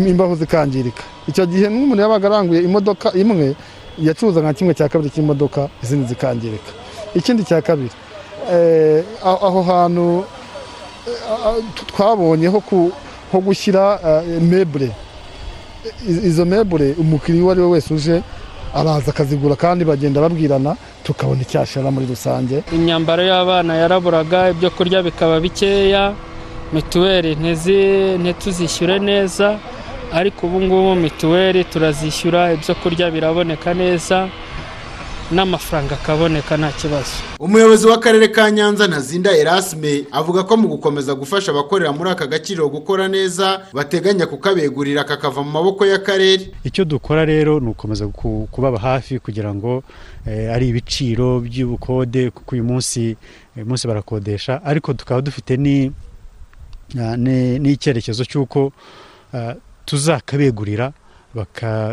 [0.07, 1.03] imbaho zikangirika.
[1.27, 3.55] Icyo gihe n'umuntu yabaga aranguye imodoka imwe
[4.01, 6.71] yacuruza nka kimwe cya kabiri cy'imodoka izindi zikangirika.
[7.15, 7.91] Ikindi cya kabiri
[8.51, 10.25] eh, aho hantu
[11.07, 12.47] eh, ah, twabonye
[13.31, 14.91] ho gushyira eh, mebure
[16.07, 18.21] izo mebure umukiriya uwo ari we wese uje
[18.75, 22.63] araza akazigura kandi bagenda babwirana tukabona icyashara muri rusange.
[22.71, 26.13] Imyambaro y'abana yaraburaga ibyo kurya bikaba bikeya.
[26.73, 29.59] Mituweli ntizi- ntituzishyure neza
[30.13, 34.29] ariko ubu ngubu mituweli turazishyura ibyo kurya biraboneka neza
[35.31, 37.13] n'amafaranga akaboneka nta kibazo.
[37.39, 42.69] Umuyobozi w'akarere ka nyanza ntazinda erasme avuga ko mu gukomeza gufasha abakorera muri aka gakiriro
[42.69, 46.49] gukora neza bateganya kukabegurira kakava mu maboko y'akarere.
[46.65, 49.83] Icyo dukora rero ni ugukomeza ku- kubaba hafi kugira ngo
[50.27, 53.13] eh, ari ibiciro by'ubukode kuko uyu munsi
[53.55, 55.91] uyu munsi barakodesha ariko tukaba dufite ni-
[56.95, 58.71] n'icyerekezo cy'uko
[59.33, 60.93] ah, tuzakabegurira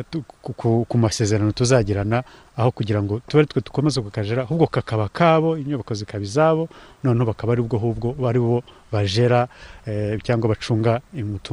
[0.08, 2.24] ku- masezerano tuzagirana
[2.56, 6.68] aho kugira ngo tube twe dukomeze kukajera ahubwo kakaba kabo inyubako zikaba izabo
[7.04, 9.48] noneho bakaba ari bwo ahubwo bari bo bajera
[9.86, 11.00] eh, cyangwa bacunga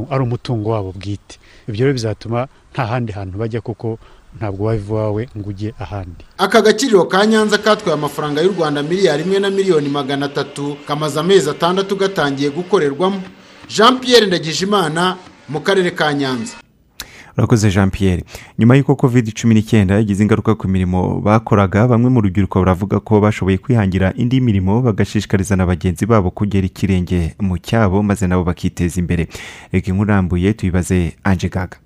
[0.10, 1.36] ari umutungo wabo bwite.
[1.68, 4.00] Ibyo rero bizatuma nta handi hantu bajya kuko
[4.38, 6.26] ntabwo wava iwawe ngo ujye ahandi.
[6.38, 11.20] Aka gakiriro ka nyanza katwaye amafaranga y'u rwanda miliyari imwe na miliyoni magana atatu kamaze
[11.20, 13.22] amezi atandatu gatangiye gukorerwamo.
[13.70, 15.18] Jean pierre ndagijimana
[15.50, 16.54] mu karere ka nyanza.
[17.38, 18.24] Urakoze jean pierre.
[18.60, 23.20] Nyuma y'uko covid cumi n'icyenda yagize ingaruka ku mirimo bakoraga bamwe mu rubyiruko baravuga ko
[23.22, 29.00] bashoboye kwihangira indi mirimo bagashishikariza na bagenzi babo kugera ikirenge mu cyabo maze nabo bakiteza
[29.00, 29.28] imbere.
[29.72, 31.78] Reka inkuru irambuye tuyibaze anje gaga.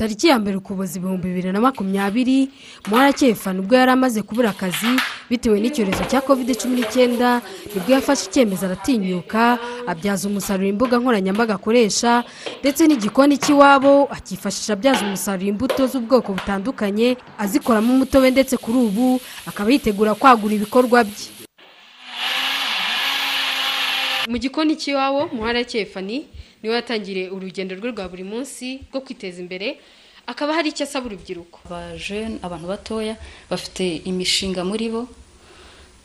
[0.00, 2.48] Tariki ya mbere ukuboza ibihumbi bibiri na makumyabiri
[2.88, 4.96] muharakefana ubwo yari amaze kubura akazi
[5.30, 7.42] bitewe n'icyorezo cya covid cumi n'icyenda
[7.74, 12.24] ni bwo yafashe icyemezo aratinyuka abyaza umusaruro imbuga nkoranyambaga akoresha
[12.64, 19.68] ndetse n'igikoni cy'iwabo akifashisha abyaza umusaruro imbuto z'ubwoko butandukanye azikoramo umutobe ndetse kuri ubu akaba
[19.70, 21.28] yitegura kwagura ibikorwa bye.
[24.32, 26.24] Mu gikoni cy'iwabo muharakefani
[26.62, 29.80] ni we yatangiriye urugendo rwe rwa buri munsi rwo kwiteza imbere
[30.26, 31.58] akaba hari icyo asaba urubyiruko.
[31.66, 33.14] Abajene abantu batoya
[33.50, 35.08] bafite imishinga muri bo.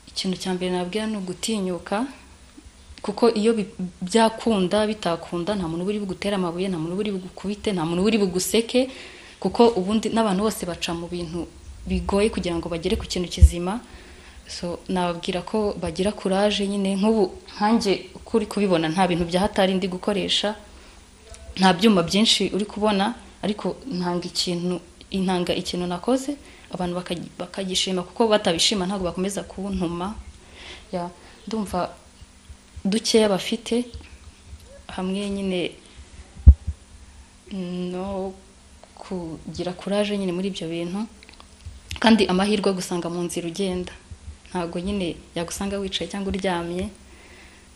[0.10, 2.08] Ikintu cya mbere nabwira ni ugutinyuka
[3.06, 3.52] kuko iyo
[4.02, 8.89] byakunda bitakunda nta muntu uri bugutera amabuye nta muntu uri bugukubite nta muntu uri buguseke
[9.39, 11.46] kuko ubundi n'abantu bose baca mu bintu
[11.86, 13.78] bigoye kugira ngo bagere ku kintu kizima.
[14.89, 16.95] Nababwira ko bagira kuraje nyine.
[16.95, 17.23] Nk'ubu
[17.55, 20.55] nkanjye uko uri kubibona nta bintu bya hatari ndi gukoresha.
[21.60, 24.79] Nta byuma byinshi uri kubona ariko ntanga ikintu
[25.12, 26.36] intanga ikintu nakoze.
[26.73, 30.15] Abantu bakagi- bakagishima kuko batabishima ntabwo bakomeza kuntuma.
[30.91, 31.10] Ya,
[31.47, 31.89] ndumva
[32.86, 33.86] dukeya bafite
[34.95, 35.71] hamwe nyine
[37.91, 38.34] no
[38.95, 41.08] kugira kuraje nyine muri ibyo bintu.
[41.99, 43.91] Kandi amahirwe gusanga mu nzira ugenda.
[44.56, 46.88] Ntabwo nyine yagusanga wicaye cyangwa uryamye.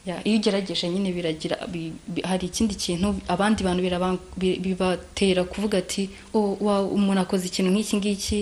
[0.05, 3.83] Ya, iyo ugerageje nyine biragira bi- bi- hari ikindi kintu abandi bantu
[4.39, 6.55] bibatera kuvuga ati "Oh,
[6.95, 8.39] umuntu akoze ikintu nk'iki ngiki?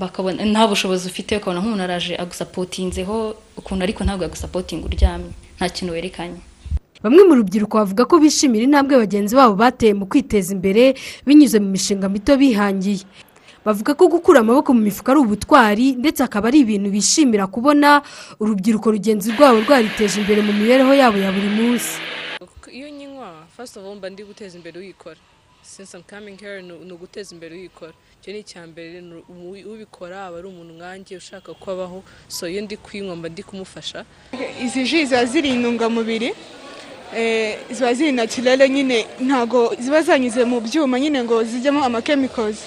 [0.00, 5.30] Bakabona nta bushobozi ufite ukabona nk'umuntu araje agusapotinzeho ukuntu ariko ntabwo yagusapotinga uryamye.
[5.60, 6.40] Nta kintu werekanye.
[7.04, 10.96] Bamwe mu rubyiruko bavuga ko bishimira intambwe bagenzi babo bateye mu kwiteza imbere
[11.28, 13.04] binyuze mu mishinga mito bihangiye.
[13.64, 18.02] Bavuga ko gukura amaboko mu mifuka ari ubutwari ndetse akaba ari ibintu bishimira kubona
[18.40, 21.92] urubyiruko rugenzi rwabo rwariteje imbere mu mibereho yabo ya buri munsi.
[22.72, 25.16] Iyo nyinywa first of all mba ndi guteza imbere uyikora.
[25.62, 27.92] Since I'm coming here ni uguteza imbere uyikora.
[28.22, 29.02] Icyo ni icya mbere
[29.66, 34.04] ubikora aba ari umuntu nkanjye ushaka ko abaho so iyo ndi kuyinywa mba ndi kumufasha.
[34.64, 36.32] Izi ji ziba ziri intungamubiri
[37.16, 39.06] eh, ziba ziri natirere nyine.
[39.20, 42.64] Ntabwo ziba zanyuze mu byuma nyine ngo zijyemo amakemikozi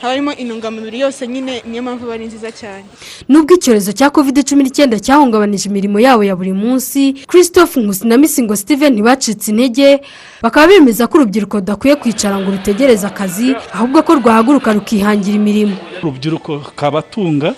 [0.00, 2.84] haba harimo intungamubiri yose nyine niyo mpamvu aba ari nziza cyane.
[3.28, 8.16] Nubwo icyorezo cya covid cumi n'icyenda cyahungabanije imirimo yabo ya buri munsi christophe nkusi na
[8.16, 10.00] misingo steven ntibacitse intege
[10.42, 15.76] bakaba bemeza ko urubyiruko rudakwiye kwicara ngo rutegereze akazi ahubwo ko rwahaguruka rukihangira imirimo.
[16.02, 17.54] Urubyiruko kabatunga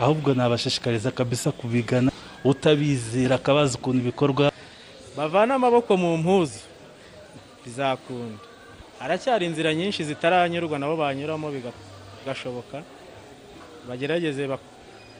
[0.00, 2.10] ahubwo nabashishikariza kabisa kubigana
[2.44, 4.52] utabizera akabaza ukuntu bikorwa
[5.16, 6.60] bavana amaboko mu mpuzu.
[7.64, 8.38] Bizakunda.
[9.04, 11.76] Haracyari inzira nyinshi zitaranyurwa nabo banyuramo biga-
[12.24, 12.80] bigashoboka.
[13.88, 14.64] Bagerageze bak-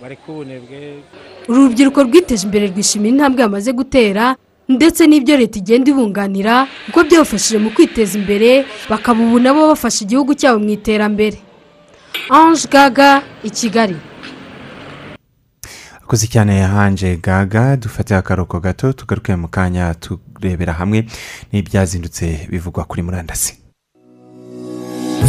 [0.00, 1.04] bareke ubunebwe
[1.48, 4.36] uru rubyiruko rwiteje imbere rwishimira intambwe yamaze gutera
[4.68, 10.32] ndetse n'ibyo leta igenda ibunganira kuko byabafashije mu kwiteza imbere bakaba ubu nabo bafasha igihugu
[10.34, 11.36] cyabo mu iterambere.
[12.32, 13.96] Ange gaga i kigali.
[16.02, 21.04] Akoze cyane hanje gaga dufate akaruhuko gato tugaruke mu kanya turebera hamwe
[21.52, 23.60] n'ibyazindutse bivugwa kuri murandasi.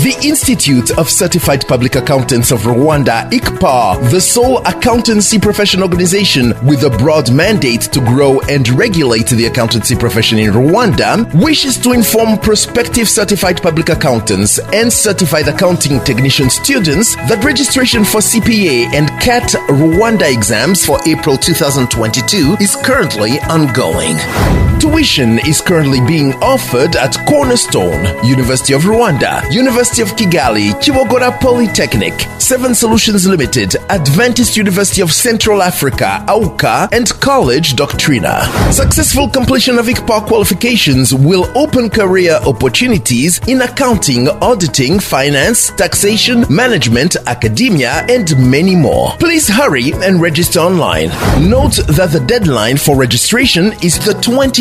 [0.05, 6.83] The Institute of Certified Public Accountants of Rwanda, ICPA, the sole accountancy profession organization with
[6.83, 12.37] a broad mandate to grow and regulate the accountancy profession in Rwanda, wishes to inform
[12.37, 19.53] prospective certified public accountants and certified accounting technician students that registration for CPA and CAT
[19.69, 24.64] Rwanda exams for April 2022 is currently ongoing.
[24.79, 32.13] Tuition is currently being offered at Cornerstone, University of Rwanda, University of Kigali, Kibogora Polytechnic,
[32.39, 38.43] Seven Solutions Limited, Adventist University of Central Africa, AUKA, and College Doctrina.
[38.71, 47.15] Successful completion of ICPA qualifications will open career opportunities in accounting, auditing, finance, taxation, management,
[47.27, 49.11] academia, and many more.
[49.19, 51.09] Please hurry and register online.
[51.49, 54.13] Note that the deadline for registration is the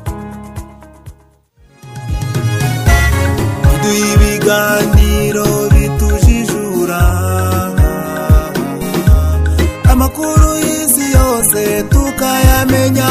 [4.50, 7.02] Ibiganiro bitujijura
[9.92, 13.10] amakuru y'isi yose tukayamenya.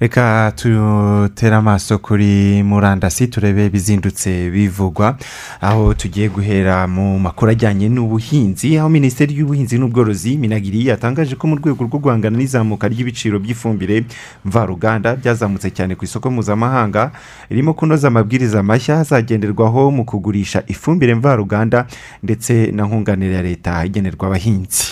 [0.00, 5.16] Reka tutere amaso kuri murandasi turebe ibizindutse bivugwa
[5.60, 11.56] aho tugiye guhera mu makuru ajyanye n'ubuhinzi aho minisiteri y'ubuhinzi n'ubworozi minagiri yatangaje ko mu
[11.56, 14.04] rwego rwo guhangana n'izamuka ry'ibiciro by'ifumbire
[14.44, 17.10] mvaruganda byazamutse cyane ku isoko mpuzamahanga
[17.50, 21.86] irimo kunoza amabwiriza mashya azagenderwaho mu kugurisha ifumbire mvaruganda
[22.22, 24.84] ndetse na nkunganire ya leta igenerwa abahinzi.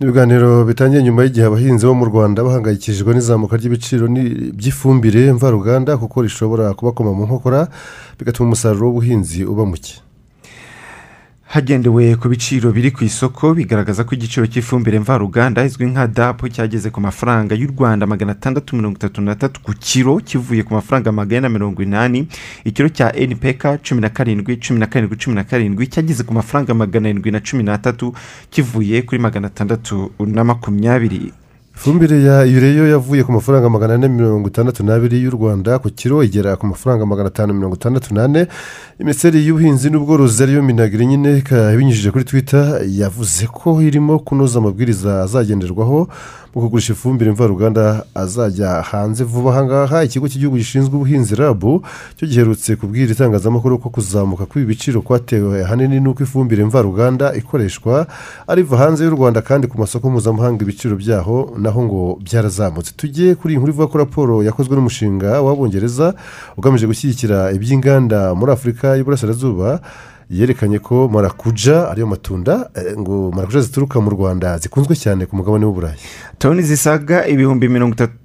[0.00, 4.04] Ibiganiro bitangiye nyuma y'igihe abahinzi bo mu rwanda bahangayikishijwe n'izamuka ry'ibiciro
[4.58, 7.60] by'ifumbire mvaruganda kuko rishobora kubakoma mu nkokora
[8.18, 9.94] bigatuma umusaruro w'ubuhinzi uba muke.
[11.48, 16.90] Hagendewe ku biciro biri ku isoko bigaragaza ko igiciro cy'ifumbire mvaruganda izwi nka dapu cyageze
[16.90, 21.48] ku mafaranga y'u rwanda magana atandatu mirongo itatu n'atatu ku kiro kivuye ku mafaranga magana
[21.48, 22.28] na mirongo inani.
[22.64, 26.74] Ikiro cya npk cumi na karindwi cumi na karindwi cumi na karindwi cyageze ku mafaranga
[26.74, 28.12] magana arindwi na cumi n'atatu
[28.50, 31.32] kivuye kuri magana atandatu na makumyabiri.
[31.78, 36.22] Ifumbire ya yureyo yavuye ku mafaranga magana ane mirongo itandatu n'abiri y'u rwanda ku kiro
[36.24, 38.46] igera ku mafaranga magana atanu mirongo itandatu n'ane.
[38.98, 41.42] Minisiteri y'ubuhinzi n'ubworozi ariyo minagiri nyine
[41.74, 46.08] ibinyujije kuri twita yavuze ko irimo kunoza amabwiriza azagenderwaho
[46.54, 49.50] mu kugurisha ifumbire mvaruganda azajya hanze vuba.
[49.52, 51.82] Aha ngaha ikigo cy'igihugu gishinzwe ubuhinzi rabu
[52.16, 58.06] cyo giherutse kubwira itangazamakuru ko kuzamuka kw'ibi biciro kwatewe ahanini n'uko ifumbire mvaruganda ikoreshwa
[58.48, 62.92] ariva hanze y'u rwanda kandi ku masoko mpuzamahanga ibiciro byaho naho ngo byarazamutse.
[62.96, 66.14] Tujye kuri iyi nkuru ivuga ko raporo yakozwe n'umushinga w'abongereza
[66.56, 69.80] ugamije gushyigikira iby'inganda muri afurika y'uburasirazuba
[70.30, 75.64] yerekanye ko marakuja ariyo matunda eh, ngo marakuja zituruka mu rwanda zikunzwe cyane ku mugabane
[75.64, 75.96] w'uburayi
[76.38, 77.66] toni zisaga ibihumbi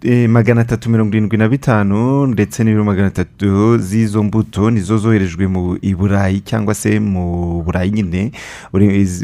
[0.04, 5.48] eh, magana atatu mirongo irindwi na bitanu ndetse n'ibiro magana atatu z'izo mbuto nizo zoherejwe
[5.48, 8.32] mu burayi cyangwa se mu burayi nyine.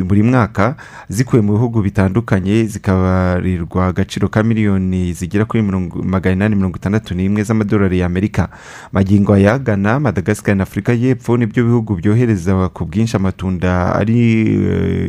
[0.05, 0.75] Buri mwaka
[1.09, 5.63] zikuwe mu bihugu bitandukanye zikabarirwa agaciro ka miliyoni zigera kuri
[6.03, 8.49] magana inani mirongo itandatu n'imwe z'amadolari y'amerika.
[8.91, 14.19] Magingo aya gana madagascar na afurika y'epfo ni byo bihugu byohereza ku bwinshi amatunda ari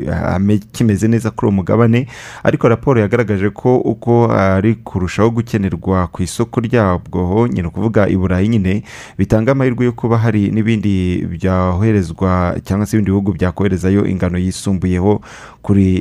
[0.08, 2.06] eh, kimeze neza kuri uwo mugabane
[2.44, 8.48] ariko raporo yagaragaje ko uko ari kurushaho gukenerwa ku isoko ryabwo nyine ukuvuga i burayi
[8.48, 8.82] nyine
[9.18, 15.20] bitanga amahirwe yo kuba hari n'ibindi byoherezwa cyangwa se ibindi bihugu byakoherezayo ingano yisumbuyeho
[15.62, 15.96] kuri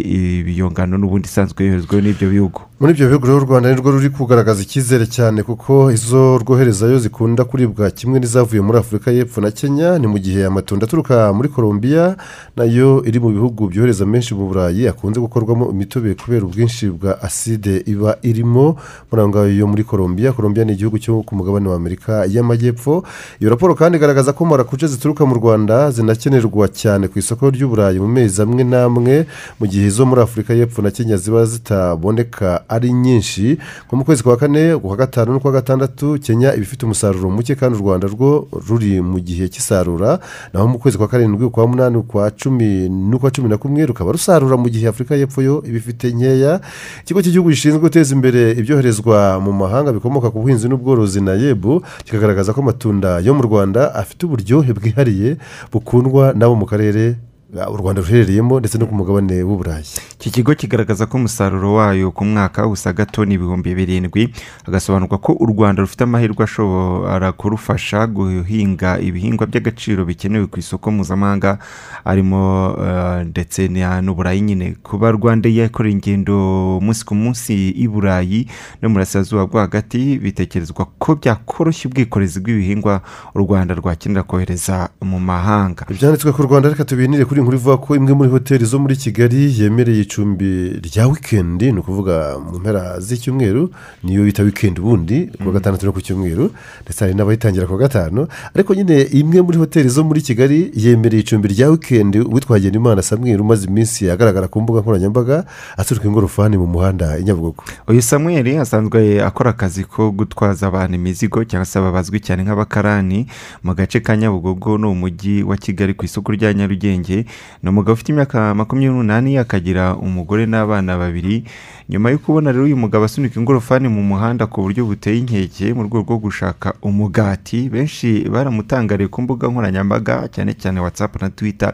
[0.54, 2.68] iyo ngano n'ubundi isanzwe yoherezwayo n'ibyo bihugu.
[2.80, 7.44] Muri ibyo bihugu rero u rwanda nirwo ruri kugaragaza icyizere cyane kuko izo rwoherezayo zikunda
[7.44, 12.15] kuribwa kimwe n'izavuye muri afurika y'epfo na kenya ni mu gihe amatunda aturuka muri colombia
[12.56, 17.19] na yo iri mu bihugu byohereza menshi mu burayi akunze gukorwamo imitobe kubera ubwinshi bwa
[17.21, 18.80] aside iba irimo.
[19.12, 23.04] Muri aho ngaho yo muri colombia colombia ni igihugu cyo ku mugabane wa amerika y'amajyepfo.
[23.44, 28.08] Iyo raporo kandi igaragaza ko marakuja zituruka mu rwanda zinakenerwa cyane ku isoko ry'uburayi mu
[28.08, 29.27] mezi amwe n'amwe
[29.60, 33.58] mu gihe izo muri afurika y'epfo na kenya ziba zitaboneka ari nyinshi.
[33.88, 37.78] Nko mu kwezi kwa kane ukwa gatanu n'ukwa gatandatu kenya iba ifite umusaruro muke kandi
[37.78, 40.20] u rwanda rwo ruri mu gihe cy'isarura.
[40.54, 44.58] Naho mu kwezi kwa karindwi ukwa munani ukwa cumi n'ukwa cumi na kumwe rukaba rusarura
[44.58, 46.62] mu gihe afurika y'epfo yo iba ifite nkeya.
[47.04, 52.54] Ikigo cy'igihugu gishinzwe guteza imbere ibyoherezwa mu mahanga bikomoka ku buhinzi n'ubworozi na yebu kikagaragaza
[52.54, 55.38] ko amatunda yo mu rwanda afite uburyohe bwihariye
[55.72, 57.15] bukundwa n'abo mu karere
[57.50, 59.85] u rwanda ruherereyemo ndetse no ku mugabane w'uburayi
[60.19, 64.33] iki kigo kigaragaza ko umusaruro wayo ku mwaka usaga toni ibihumbi birindwi
[64.65, 71.58] hagasobanurwa ko u rwanda rufite amahirwe ashobora kurufasha guhinga ibihingwa by'agaciro bikenewe ku isoko mpuzamahanga
[72.06, 73.67] arimo eh, ndetse
[74.02, 74.75] n'uburayi nyine.
[74.83, 78.47] Kuba rwanda yakorera ingendo umunsi ku munsi i burayi
[78.81, 83.02] no mu burasirazuba bwo hagati bitekerezwa ko byakoroshya ubwikorezi bw'ibihingwa
[83.35, 85.85] u rwanda rwakenera kohereza mu mahanga.
[85.89, 89.62] Ibyanditswe ku rwanda reka tubinire kuri inkuru ivuga ko imwe muri hoteli zo muri kigali
[89.62, 93.69] yemereye icumbi rya wikendi ni ukuvuga mu mpera z'icyumweru
[94.04, 96.52] niyo bita wikendi ubundi ku wa gatandatu no ku cyumweru
[96.83, 98.27] ndetse hari n'abayitangira ku wa gatanu.
[98.56, 103.42] Ariko nyine imwe muri hoteli zo muri kigali yemereye icumbi rya wikendi uwitwa Hagenimana samweri
[103.42, 105.46] umaze iminsi agaragara ku mbuga nkoranyambaga
[105.77, 107.63] aturuka ingorofani mu muhanda i nyabugogo.
[107.87, 113.27] Uyu samuel asanzwe akora akazi ko gutwaza abantu imizigo cyangwa se babazwi cyane nk'abakarani
[113.63, 117.25] mu gace ka nyabugogo no mu mujyi wa kigali ku isoko rya nyarugenge
[117.63, 121.44] ni umugabo ufite imyaka makumyabiri n'umunani akagira umugore n'abana babiri.
[121.90, 125.83] Nyuma yo kubona rero uyu mugabo asunika ingorofani mu muhanda ku buryo buteye inkeke mu
[125.83, 131.73] rwego rwo gushaka umugati benshi baramutangariye ku mbuga nkoranyambaga cyane cyane watsapu na twita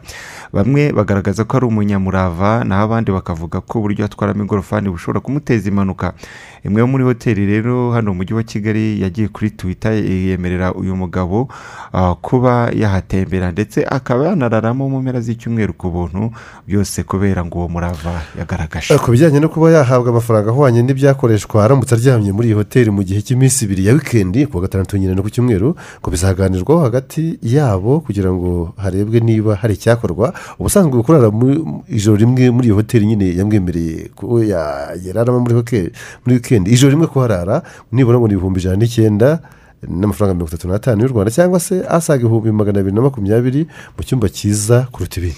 [0.55, 6.13] bamwe bagaragaza ko ari umunyamurava naho abandi bakavuga ko uburyo atwaramo ingorofani bushobora kumuteza impanuka.
[6.63, 11.51] Imwe muri hoteli rero hano mu mujyi wa kigali yagiye kuri twita yemerera uyu mugabo
[11.93, 16.31] ah, kuba yahatembera ndetse akaba yanararamo mu mpera z'icyumweru ku buntu
[16.67, 18.95] byose kubera ngo uwo murava yagaragaje.
[18.97, 23.21] Ku bijyanye no kuba yahabwa amafaranga ahwanye n'ibyakoreshwa aramutse aryamye muri iyi hoteli mu gihe
[23.21, 27.99] cy'iminsi ibiri ya wikendi ku wa gatandatu nyine no ku cyumweru ngo bizaganirwaho hagati yabo
[27.99, 30.33] kugira ngo harebwe niba hari icyakorwa.
[30.59, 30.91] Ubusanzwe
[31.31, 35.55] mu ijoro rimwe muri iyo hoteli nyine yamwemereye ko ya- yararamo muri
[36.27, 39.39] wikendi ijoro rimwe kuharara nibura ngo ni ibihumbi ijana n'icyenda
[39.83, 43.67] n'amafaranga mirongo itatu n'atanu y'u rwanda cyangwa se asaga ibihumbi magana abiri na makumyabiri
[43.97, 45.35] mu cyumba cyiza kuruta ibindi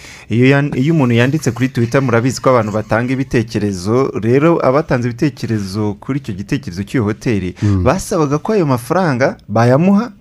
[0.82, 6.34] iyo umuntu yanditse kuri twita murabizi ko abantu batanga ibitekerezo rero abatanze ibitekerezo kuri icyo
[6.34, 7.84] gitekerezo cy'iyo hoteli Mm.
[7.84, 10.12] basabaga ko ayo mafaranga bayamuha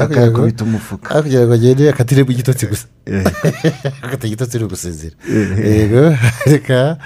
[0.00, 2.86] akayakubita umufuka kugira ngo agende akatiremo igitotsi gusa
[4.02, 5.14] akata igitotsi uri gusezera
[5.70, 6.16] yego
[6.52, 6.96] reka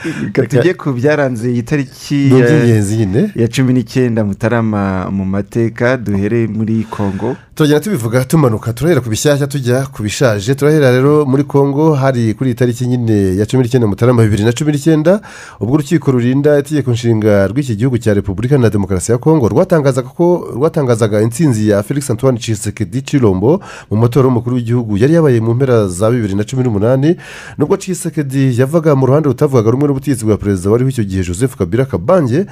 [0.49, 7.37] tujye ku byaranze iyi tariki Ni ya- cumi n'icyenda mutarama mu mateka duhere muri kongo
[7.55, 10.55] turagenda tubivuga tumanuka turahera ku bishyashya tujya ku bishaje.
[10.55, 14.53] Turahera rero muri congo hari kuri iyi tariki nyine ya cumi n'icyenda mutarama bibiri na
[14.53, 15.21] cumi n'icyenda.
[15.61, 20.49] Ubwo urukiko rurinda itegeko nshinga rw'iki gihugu cya repubulika na demokarasi ya congo rwatangazaga ko
[20.57, 25.89] rwatangazaga intsinzi ya felix antoine cisekedi cirombo mu matora y'umukuru w'igihugu yari yabaye mu mpera
[25.93, 27.17] za bibiri na cumi n'umunani
[27.59, 31.85] nubwo cisekedi yavaga mu ruhande rutavugaga rumwe n'ubutegetsi bwa perezida wariho icyo gihe joseph kabila
[31.85, 32.47] kabange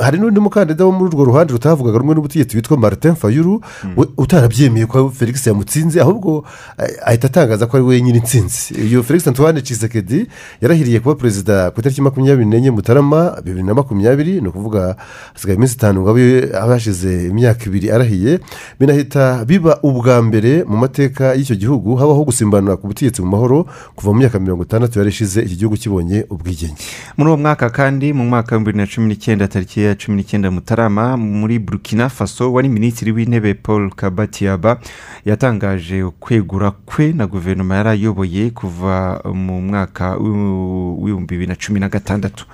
[0.00, 3.60] hari n'undi mukandida wo muri urwo ruhande rutavugaga rumwe n'ubutegetsi witwa martin fayulu
[3.96, 6.44] we utarabyemeye ko felix yamutsinze ahubwo
[7.06, 8.74] ahita atangaza ko ari we nyine intsinzi.
[8.74, 10.26] Iyo felix antoine cisekedi
[10.60, 14.96] yarahiriye kuba perezida ku itariki makumyabiri n'enye mutarama bibiri na makumyabiri ni ukuvuga
[15.34, 18.38] hasigaye iminsi itanu ngo abe hashize imyaka ibiri arahiye
[18.80, 23.64] binahita biba ubwa mbere mu mateka y'icyo gihugu habaho gusimbanira ku butegetsi mu mahoro
[23.96, 26.76] kuva mu myaka mirongo itandatu yari ishize iki gihugu kibonye ubwigenge.
[27.16, 30.50] Muri uwo mwaka kandi mu mwaka wa bibiri na cumi n'icyenda tariki ya cumi n'icyenda
[30.50, 34.80] mutarama muri burkina faso wari minisitiri w'intebe paul kabatiaba
[35.24, 41.88] yatangaje kwegura kwe na guverinoma yari ayoboye kuva mu mwaka w'ibihumbi bibiri na cumi na
[41.88, 42.44] gatandatu.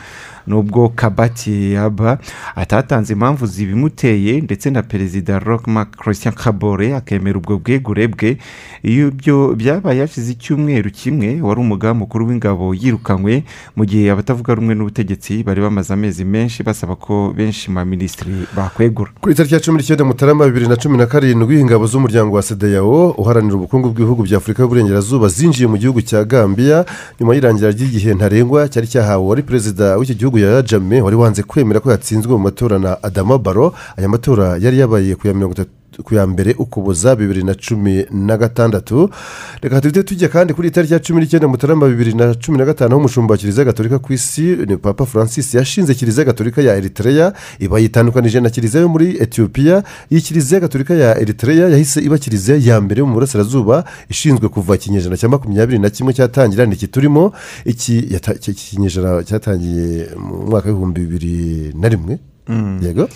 [0.47, 2.19] Nubwo kabati yaba
[2.57, 8.39] atatanze impamvu zibimuteye ndetse na perezida rockmark christian kabore akemera ubwo bwegure bwe
[8.83, 13.45] iyo ibyo byabaye hashize icyumweru kimwe wari umugaba mukuru w'ingabo yirukanywe
[13.77, 19.11] mu gihe abatavuga rumwe n'ubutegetsi bari bamaze amezi menshi basaba ko benshi mu baminisitiri bakwegura.
[19.21, 23.11] Kuri tariki ya cumi n'icyenda mutarama bibiri na cumi na karindwi ingabo z'umuryango wa sedeyawo
[23.11, 26.85] uharanira ubukungu bw'ibihugu bya afurika y'uburengerazuba zinjiye mu gihugu cya gambia
[27.21, 31.81] nyuma y'irangira ry'igihe ntarengwa cyari cyahawe wari perezida w'iki gihugu ya jame wari wanze kwemera
[31.81, 35.71] ko yatsinzwe mu matora na adama baro aya matora yari yabaye ku ya mirongo itatu
[36.05, 39.11] ku ya mbere ukuboza bibiri na cumi na gatandatu.
[39.63, 42.91] Reka tuhite tujya kandi kuri itariki ya cumi n'icyenda mutarama bibiri na cumi na gatanu
[42.93, 47.33] aho umushumba wa kiliziya gatolika ku isi ni papa francis yashinze kiliziya gatolika ya eritrea
[47.59, 52.57] iba yitandukanije na kiliziya yo muri etiyopiya iyi kiliziya gatolika ya eritrea yahise iba kiliziya
[52.57, 57.33] ya mbere mu burasirazuba ishinzwe kuva ikinyejana cya makumyabiri na kimwe cyatangira ni iki turimo
[57.65, 62.19] iki yata- iki kinyejana cyatangiye mu mwaka w'ibihumbi bibiri na rimwe.
[62.49, 62.79] Mm.
[62.83, 63.09] yego.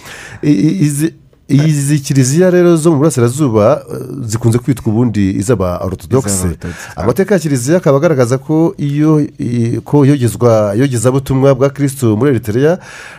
[0.42, 1.14] Izi
[1.48, 6.56] izi kiliziya rero zo mu burasirazuba eh, zikunze kwitwa ubundi iz'aba Iz'aba-Orthodoxe.
[6.96, 9.26] amateka ya kiliziya akaba agaragaza ko iyo
[9.84, 12.78] ko iyogezwa iyogezabutumwa bwa kirisitu muri eritrea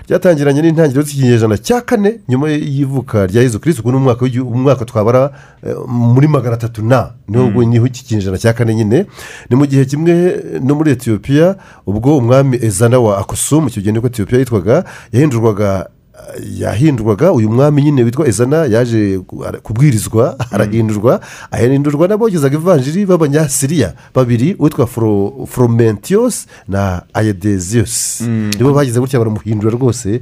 [0.09, 3.97] ryatangiranye n'intangiriro z'ikinyejana cya kane nyuma y'ivuka rya yezu kirisitu ni
[4.41, 5.32] umwaka twabara
[5.63, 7.11] eh, muri magana atatu na.
[7.30, 9.05] Ubwo ni ho iki kinyejana cya kane nyine.
[9.49, 11.55] Ni mu gihe kimwe no muri etiyopiya
[11.86, 15.89] ubwo umwami ezana wa akosumu icyo gihe niko etiyopiya yitwaga yahindurwaga
[16.57, 19.19] yahindurwaga uyu mwami nyine witwa ezana yaje
[19.63, 21.21] kubwirizwa arahindurwa
[21.51, 24.88] ahindurwa n'abogezaga ivanjiri b'abanyasiriya babiri witwa
[25.47, 28.21] fromentios na ayedeziyos
[28.57, 30.21] nibo bagize gutya baramuhindura rwose.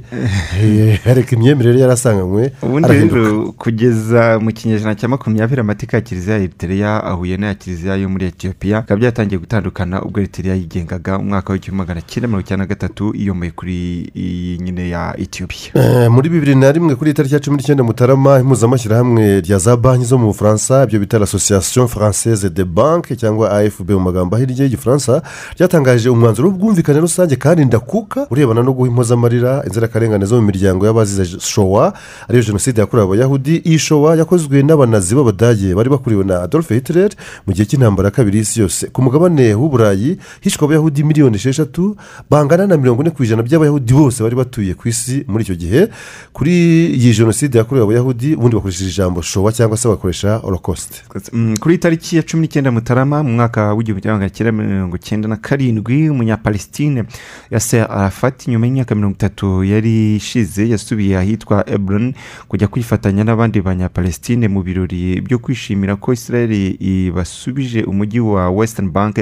[0.54, 6.36] Eh, areka imyemerere yari asanganywe ubundi rero kugeza mu kinyejana cya makumyabiri amateka ya kiliziya
[6.36, 11.52] ya eritrea ahuye n'aya kiliziya yo muri etiyopiya bikaba byatangiye gutandukana ubwo eritrea yigengaga umwaka
[11.52, 13.76] w'igihumbi magana cyenda mirongo icyenda na gatatu iyomoye kuri
[14.14, 18.40] iyi nyine ya etiyopiya Eh, muri bibiri na rimwe kuri itariki ya cumi n'icyenda mutarama
[18.40, 23.90] impuzamashyirahamwe rya za banki zo mu bufaransa ibyo bita association française de banque cyangwa afb
[23.90, 25.22] mu magambo ahinnye y'igifaransa
[25.58, 31.38] ryatangaje umwanzuro w'ubwumvikane rusange kandi ndakuka urebana no guha impozamarira inzirakarengane zo mu miryango y'abazize
[31.40, 31.92] showa
[32.28, 33.56] ariyo jenoside yakorewe abayahudi.
[33.64, 37.10] Iyi showa yakozwe n'abanazi b'abadage bari bakuriwe na adolphe hitler
[37.46, 38.86] mu gihe cy'intambara ya kabiri y'isi yose.
[38.90, 41.96] Ku mugabane w'uburayi hishwe abayahudi miliyoni esheshatu
[42.30, 45.83] bangana na mirongo ine ku ijana by'abayahudi bose bari batuye ku isi muri icyo gihe.
[46.32, 46.52] Kuri
[46.94, 52.16] iyi jenoside yakorewe abayahudi ubundi bakoresheje ijambo showa cyangwa se bakoresha holocauste Mm, kuri tariki
[52.16, 57.04] ya cumi n'icyenda mutarama mu mwaka w'igihumbi kimwe magana cyenda mirongo cyenda na karindwi umunyapalestine
[57.50, 62.14] yaser arafati nyuma y'imyaka mirongo itatu yari ishize yasubiye ahitwa ebron
[62.48, 69.16] kujya kwifatanya n'abandi banyapalestine mu birori byo kwishimira ko israel ibasubije umujyi wa western bank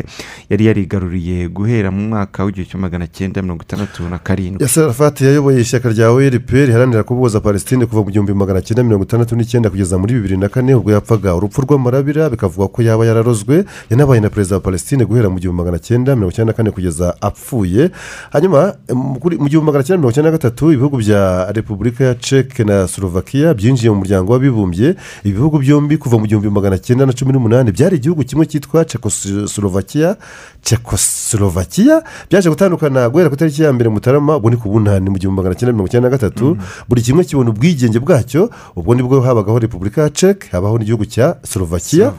[0.51, 4.63] yari yarigaruriye guhera mu mwaka w'igihumbi kimwe magana cyenda mirongo itandatu na karindwi.
[4.63, 6.11] Yasser arafati yayoboye ishyaka rya
[6.53, 10.37] orp riharanira kuboza palestine kuva mu gihumbi magana cyenda mirongo itandatu n'icyenda kugeza muri bibiri
[10.37, 15.05] na kane ubwo yapfaga urupfu rw'amarabira bikavugwa ko yaba yararozwe yanabaye na perezida wa palestine
[15.05, 17.91] guhera mu gihumbi magana cyenda mirongo icyenda na kane kugeza apfuye.
[18.33, 22.89] Hanyuma mu gihumbi magana cyenda mirongo icyenda na gatatu ibihugu bya repubulika ya ceke na
[22.89, 24.95] slovakia byinjiye mu muryango w'abibumbye.
[25.25, 28.85] Ibi bihugu byombi kuva mu gihumbi magana cyenda na cumi n'umunani byari igihugu kimwe cyitwa
[28.85, 30.17] cekoslovakia
[30.63, 35.37] cekoslovakia byaje gutandukana guhera ku itariki ya mbere mutarama ubwo ni ku bunani mu gihumbi
[35.41, 36.42] magana cyenda mirongo icyenda na gatatu.
[36.89, 41.37] Buri kimwe kibona ubwigenge bwacyo ubwo ni bwo habagaho repubulika ya ceke habaho n'igihugu cya
[41.43, 42.13] slovakia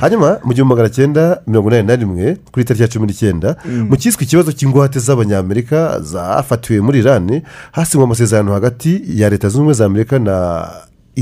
[0.00, 3.86] hanyuma mu gihumbi magana cyenda mirongo inani na rimwe kuri itariki ya cumi n'icyenda Mm.
[3.90, 9.74] mu cyiswe ikibazo cy'ingwate z'abanyamerika zafatiwe muri irani hasinywe amasezerano hagati ya leta zunze ubumwe
[9.74, 10.66] za amerika na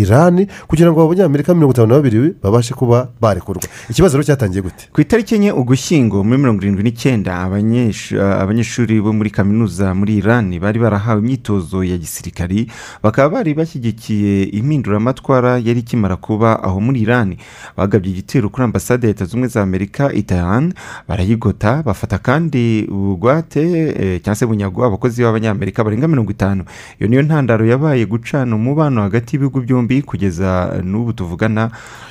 [0.02, 3.62] irani kugira ngo abanyamerika mirongo itanu na babiri babashe kuba barekurwa.
[3.90, 4.88] Ikibazo rero cyatangiye gute?
[4.92, 10.58] Ku itariki enye ugushyingo muri mirongo irindwi n'icyenda abanyeshu- abanyeshuri bo muri kaminuza muri irani
[10.60, 12.70] bari barahawe imyitozo ya gisirikari
[13.02, 17.38] bakaba bari bashyigikiye impinduramatwara yari ikimara kuba aho muri irani
[17.76, 20.72] bagabye igitero kuri ambasade ya leta zunze ubumwe za amerika i Tehran
[21.08, 26.64] barayigota bafata kandi ubugwate eh, cyangwa se bunyago abakozi b'abanyamerika barenga mirongo itanu.
[27.00, 29.87] Iyo niyo ntandaro yabaye gucana umubano hagati y'ibihugu byombi.
[30.02, 31.70] Kugeza n'ubu tuvugana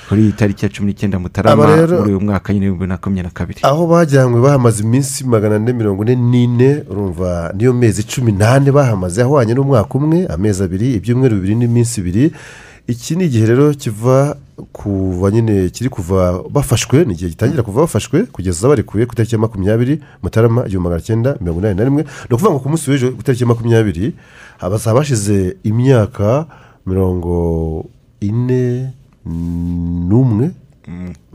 [0.10, 3.34] kuri iyi tariki ya cumi n'icyenda mutarama muri uyu mwaka nyine bibiri na makumyabiri na
[3.34, 3.60] kabiri.
[3.64, 9.22] aho bajyanywe bahamaze iminsi magana ane mirongo ine n'ine urumva niyo mezi cumi n'ane bahamaze
[9.22, 12.32] ahwanye n'umwaka umwe amezi abiri ibyumweru bibiri n'iminsi ibiri.
[12.88, 14.38] Iki ni igihe rero kiva
[14.72, 19.42] kuva nyine kiri kuva bafashwe ni igihe gitangira kuva bafashwe kugeza barekuye ku itariki ya
[19.44, 22.04] makumyabiri mutarama igihumbi magana cyenda mirongo inani na rimwe.
[22.04, 24.16] Ni ukuvuga ngo ku munsi w'ejo ku itariki ya makumyabiri
[24.58, 26.46] hazaba hashize imyaka
[26.88, 27.86] mirongo
[28.22, 28.94] ine
[30.10, 30.46] n'umwe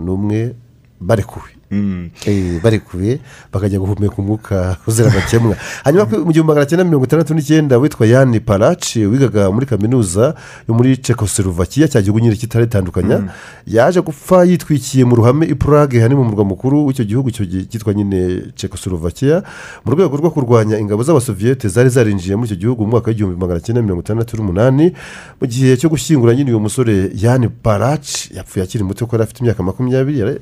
[0.05, 0.55] n'umwe
[1.01, 3.19] barekuwe Eh, barekuwe
[3.53, 8.41] bakajya guhumeka umwuka uzira amakemwa hanyuma mu gihumbi magana cyenda mirongo itandatu n'icyenda witwa yani
[8.41, 10.35] paraci wigaga muri kaminuza
[10.69, 13.33] yo muri cekoslovakia cya gihugu nyine kitaritandukanya
[13.67, 18.53] yaje gupfa yitwikiye mu ruhame i Prague hani mu murwa mukuru w'icyo gihugu cyitwa nyine
[18.55, 19.43] cekoslovakia
[19.85, 23.61] mu rwego rwo kurwanya ingabo z'abasoviyete zari zarinjiye muri icyo gihugu mu mwaka w'igihumbi magana
[23.61, 24.93] cyenda mirongo itandatu n'umunani
[25.41, 29.41] mu gihe cyo gushyingura nyine uyu musore yani paraci yapfuye akiri muto kuko yari afite
[29.41, 30.37] imyaka makumyabiri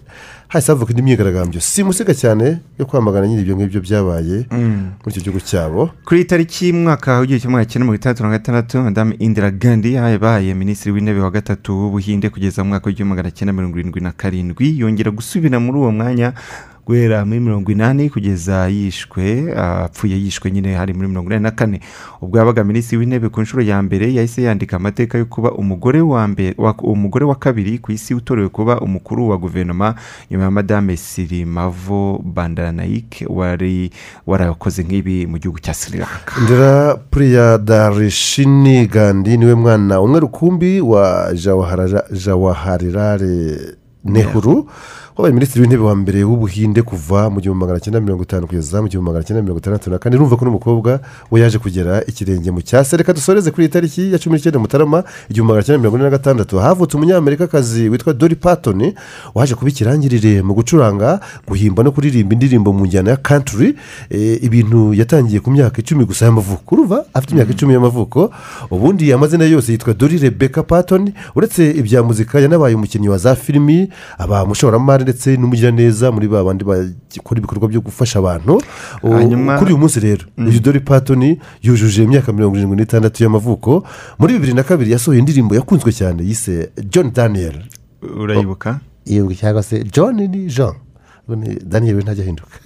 [0.50, 4.90] hahise havuka indi myigaragambyo simusiga cyane yo kwamagana nyine ibyo ngibyo byabaye Mm.
[5.04, 8.30] muri icyo gihugu cyabo kuri iyi tariki y'umwaka w'igihumbi kimwe magana cyenda mirongo itandatu na
[8.30, 13.30] gatandatu madamu indira gandhi yabaye minisitiri w'intebe wa gatatu w'ubuhinde kugeza mu mwaka w'igihumbi magana
[13.30, 16.32] cyenda mirongo irindwi na karindwi yongera gusubira muri uwo mwanya
[16.86, 21.80] guhera muri mirongo inani kugeza yishwe apfuye yishwe nyine hari muri mirongo inani na kane.
[22.20, 26.28] Ubwo yabaga minisitiri w'intebe ku nshuro ya mbere yahise yandika amateka yo kuba umugore wa
[26.28, 29.94] mbere umugore wa kabiri ku isi utorewe kuba umukuru wa guverinoma
[30.30, 33.90] nyuma ya madame sirimavo bandaranayike wari
[34.26, 36.34] warakoze nk'ibi mu gihugu cya sri lanka.
[36.44, 41.32] Ndera puriya darishini gandi ni we mwana umwe rukumbi wa
[42.12, 43.58] jawaharirare
[44.04, 44.68] nehuru
[45.20, 48.88] wabaye minisitiri w'intebe wa mbere w'ubuhinde kuva mu gihumbi magana cyenda mirongo itanu kugeza mu
[48.88, 51.00] gihumbi magana cyenda mirongo itandatu na kane urumva ko n'umukobwa
[51.30, 55.04] we yaje kugera ikirenge mu cyase reka dusoreze kuri iyi tariki ya cumi n'icyenda mutarama
[55.28, 56.58] igihumbi magana cyenda mirongo ine na gatandatu.
[56.58, 58.94] Havutse umunyamerikakazi witwa dori patoni
[59.34, 63.76] waje kuba ikirangirire mu gucuranga guhimba no kuririmba indirimbo mu njyana ya kanturi
[64.10, 66.74] Eh, ibintu yatangiye ku myaka icumi gusa y'amavuko.
[66.74, 68.30] Urumva afite imyaka icumi y'amavuko.
[68.70, 73.88] Ubundi amazina yose yitwa dori rebeka patoni uretse ibya muzika yanabaye umukinnyi wa za filimi
[74.18, 78.62] aba umushoramari ndetse n'umugiraneza muri ba bandi bakora ibikorwa byo gufasha abantu.
[79.58, 83.82] Kuri uyu munsi rero uyu dori patoni yujuje imyaka mirongo irindwi n'itandatu y'amavuko
[84.18, 87.56] muri bibiri na kabiri yasohoye indirimbo yakunzwe cyane yise john daniel.
[88.22, 88.80] Urayibuka?
[89.04, 90.74] Iyo cyangwa se john ni jean.
[91.64, 92.56] Daniel ntajya ahinduka.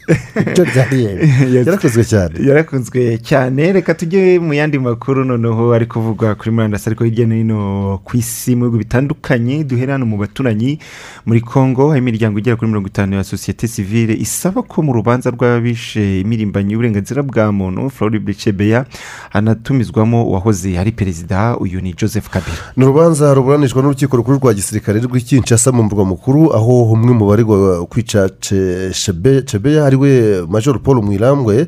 [0.54, 1.18] John daniel?
[1.56, 2.34] Yarakozwe cyane.
[2.48, 3.72] Yarakunzwe cyane.
[3.72, 8.16] Reka tujye mu yandi makuru noneho ari kuvugwa kuri murandasi ariko hirya no hino ku
[8.16, 10.78] isi mu bihugu bitandukanye duhera hano mu baturanyi
[11.26, 15.30] muri congo hari imiryango igera kuri mirongo itanu ya sosiyete sivile isaba ko mu rubanza
[15.30, 18.84] rw'abishe imirimbanyi y'uburenganzira bwa muntu floride cebeya
[19.30, 22.56] hanatumizwamo uwahoze ari perezida uyu ni joseph kabila.
[22.76, 27.86] Ni urubanza ruburanishwa n'urukiko rukuru rwa gisirikare rw'ikinshasa mu murwa mukuru aho umwe mu baregwa
[27.86, 31.66] kwica Ce- Chebe- cebeya ari we major paul mwirambwe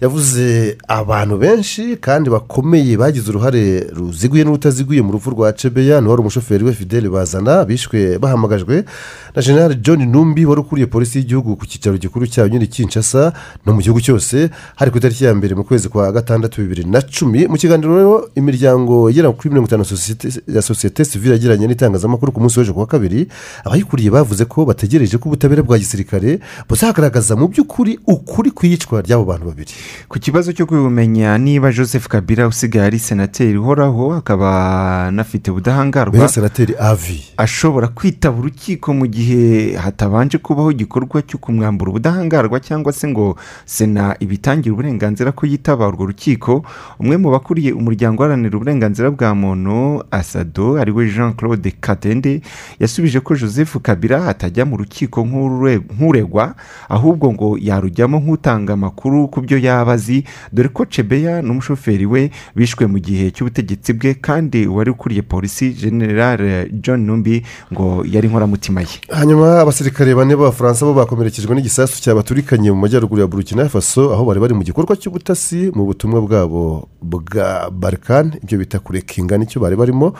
[0.00, 6.20] yavuze abantu benshi kandi bakomeye bagize uruhare ruziguye n'urutaziguye mu rupfu rwa cebeya ni wari
[6.20, 8.84] umushoferi we fidele bazana bishwe bahamagajwe
[9.36, 13.32] na general john numbi wari ukuriye polisi y'igihugu ku cyicaro gikuru cyayo nyine kinshasa
[13.66, 17.00] no mu gihugu cyose hari ku itariki ya mbere mu kwezi kwa gatandatu bibiri na
[17.02, 17.46] cumi.
[17.46, 19.84] Mu kiganiro rero imiryango igera kuri mirongo itanu
[20.54, 23.28] ya sosiyete sivile yagiranye n'itangazamakuru ku munsi w'ejo ku wa kabiri
[23.64, 26.25] abayikuriye bavuze ko bategereje ko ubutabera bwa gisirikare
[26.68, 29.72] buzagaragaza mu by'ukuri ukuri ku iyicwa ry'abo bantu babiri.
[30.08, 34.48] Ku kibazo cyo kumenya niba joseph kabila usigaye ari senateri uhoraho akaba
[35.06, 42.60] anafite ubudahangarwa senateri avi ashobora kwitaba urukiko mu gihe hatabanje kubaho igikorwa cyo kumwambura ubudahangarwa
[42.60, 46.64] cyangwa se ngo sena ibitangira uburenganzira ko yitaba urwo rukiko.
[46.98, 52.40] Umwe mu bakuriye umuryango uharanira uburenganzira bwa muntu asado ari we jean claude katende
[52.80, 55.80] yasubije ko joseph kabila atajya mu rukiko nk'ure-
[56.16, 56.54] nk'uregwa
[56.88, 60.24] ahubwo ngo yarujyamo nk'utanga amakuru ku byo yaba azi.
[60.52, 66.68] Dore ko cebeya n'umushoferi we bishwe mu gihe cy'ubutegetsi bwe kandi uwari ukuriye polisi general
[66.72, 67.42] john numbi
[67.72, 68.96] ngo yari inkoramutima ye.
[69.12, 74.40] Hanyuma abasirikare bane b'abafaransa bo bakomerekejwe n'igisasu cyabaturikanye mu majyaruguru ya burkina faso aho bari
[74.40, 79.76] bari mu gikorwa cy'ubutasi mu butumwa bwabo bwa barikani ibyo bita kurekinga ni cyo bari
[79.76, 80.14] barimo.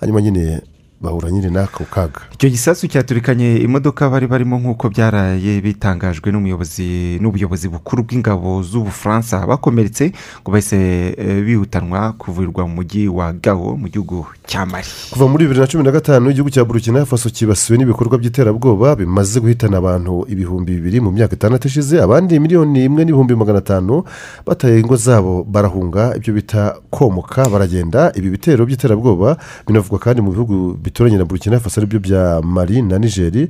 [0.00, 0.60] Hanyuma nyine
[1.00, 2.20] bahura nyine n'ako kaga.
[2.34, 10.12] Icyo gisasu cyaturikanye imodoka bari barimo nk'uko byaraye bitangajwe n'umuyobozi n'ubuyobozi bukuru bw'ingabo z'ubufaransa bakomeretse
[10.42, 10.76] ngo bahise
[11.16, 15.66] eh, bihutanwa kuvurirwa mu mujyi wa gawo mu gihugu cya mari kuva muri bibiri na
[15.66, 21.00] cumi na gatanu igihugu cya burkina faso cyibasiwe n'ibikorwa by'iterabwoba bimaze guhitana abantu ibihumbi bibiri
[21.00, 24.04] mu myaka itandatu ishize abandi miliyoni imwe n'ibihumbi magana atanu
[24.46, 28.12] bataye ingo zabo barahunga ibyo bita komoka baragenda.
[28.14, 29.36] Ibi bitero by'iterabwoba
[29.66, 33.48] binavugwa kandi mu bihugu bituranye na burkina faso ari byo bya mari na nigeri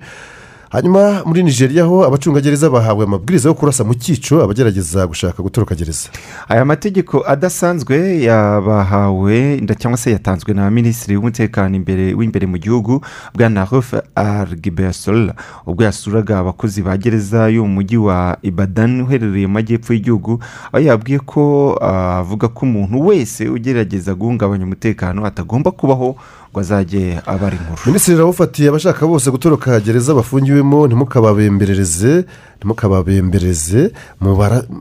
[0.70, 6.08] hanyuma muri nigeria ho abacungagereza bahawe amabwiriza yo kurasa mu cyico abagerageza gushaka gutoroka gereza.
[6.48, 13.02] Aya mategeko adasanzwe yabahawe cyangwa se yatanzwe na minisitiri w'umutekano imbere w'imbere mu gihugu
[13.34, 15.34] bwana rufe argibesola
[15.66, 20.38] ubwo yasuraga abakozi ba gereza yo mu mujyi wa ibadan uherereye mu majyepfo y'igihugu
[20.72, 26.14] aho yabwiye ko avuga ko umuntu wese ugerageza guhungabanya umutekano atagomba kubaho
[26.50, 32.24] ngo azajye abara inkuru minisitiri rawufatiye abashaka bose gutoroka gereza bafungiwemo ntimukababemberereze
[32.58, 33.90] ntimukababembereze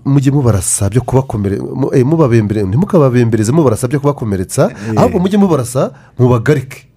[0.06, 2.06] mujye mubarasa byo kubakomere mu- eh,
[2.66, 6.89] ntimukababembereze mubarasa byo kubakomeretsa ahubwo mujye mubarasa mubagarike.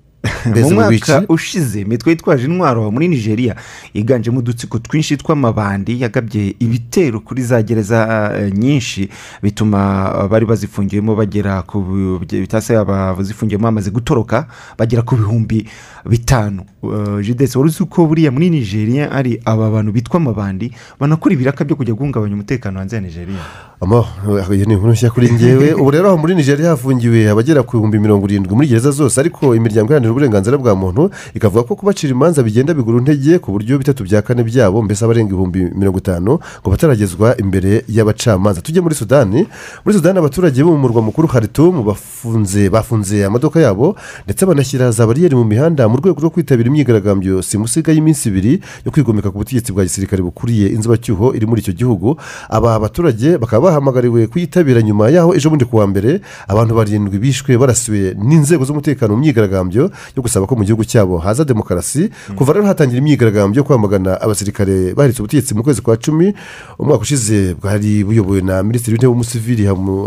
[0.55, 3.55] Mu mwaka ushize imitwe yitwaje intwaro muri nigeria
[3.95, 9.09] yiganjemo udutsiko twinshi tw'amabandi yagabye ibitero kuri za gereza eh, nyinshi
[9.43, 14.47] bituma eh, bari bazifungiwemo bagera ku bi- bitase abazifungiyemo bamaze gutoroka
[14.79, 15.67] bagera ku bihumbi
[16.07, 16.63] bitanu.
[16.83, 21.65] Eh, jidesi wari uzi ko buriya muri nigeria ari aba bantu bitwa amabandi banakora ibiraka
[21.65, 23.39] byo kujya guhungabanya umutekano hanze ya nigeria?
[24.55, 27.99] Iyo ni inkuru nshya kuri ngewe ubu rero aho muri nigeria hafungiwe abagera ku bihumbi
[27.99, 32.43] mirongo irindwi muri gereza zose ariko imiryango iharanira uburenganzira bwa muntu ikavuga ko kubacira imanza
[32.43, 36.69] bigenda bigura intege ku buryo bitatu bya kane byabo mbese abarenga ibihumbi mirongo itanu ngo
[36.71, 38.61] bataragezwa imbere y'abacamanza.
[38.63, 39.47] Tujye muri sudani
[39.85, 45.07] muri sudani abaturage bo mu murwa mukuru haritumu bafunze bafunze amaduka yabo ndetse banashyira za
[45.07, 49.73] bariyeri mu mihanda mu rwego rwo kwitabira imyigaragambyo simusiga y'iminsi ibiri yo kwigomeka ku butegetsi
[49.73, 52.17] bwa gisirikare bukuriye inzibacyuho iri muri icyo gihugu.
[52.49, 57.57] Aba baturage bakaba bahamagariwe kuyitabira nyuma yaho ejo bundi ku wa mbere abantu barindwi bishwe
[57.59, 62.11] barasiwe n'inzego z'umutekano mu myigaragambyo yo gusaba ko mu gihugu cyabo haza demokarasi.
[62.37, 66.35] Kuva rero hatangira imyigaragambyo yo kwamagana abasirikare bahiritse ubutegetsi mu kwezi kwa cumi.
[66.79, 69.67] Umwaka ushize bwari buyobowe na minisitiri w'intebe w'umusivili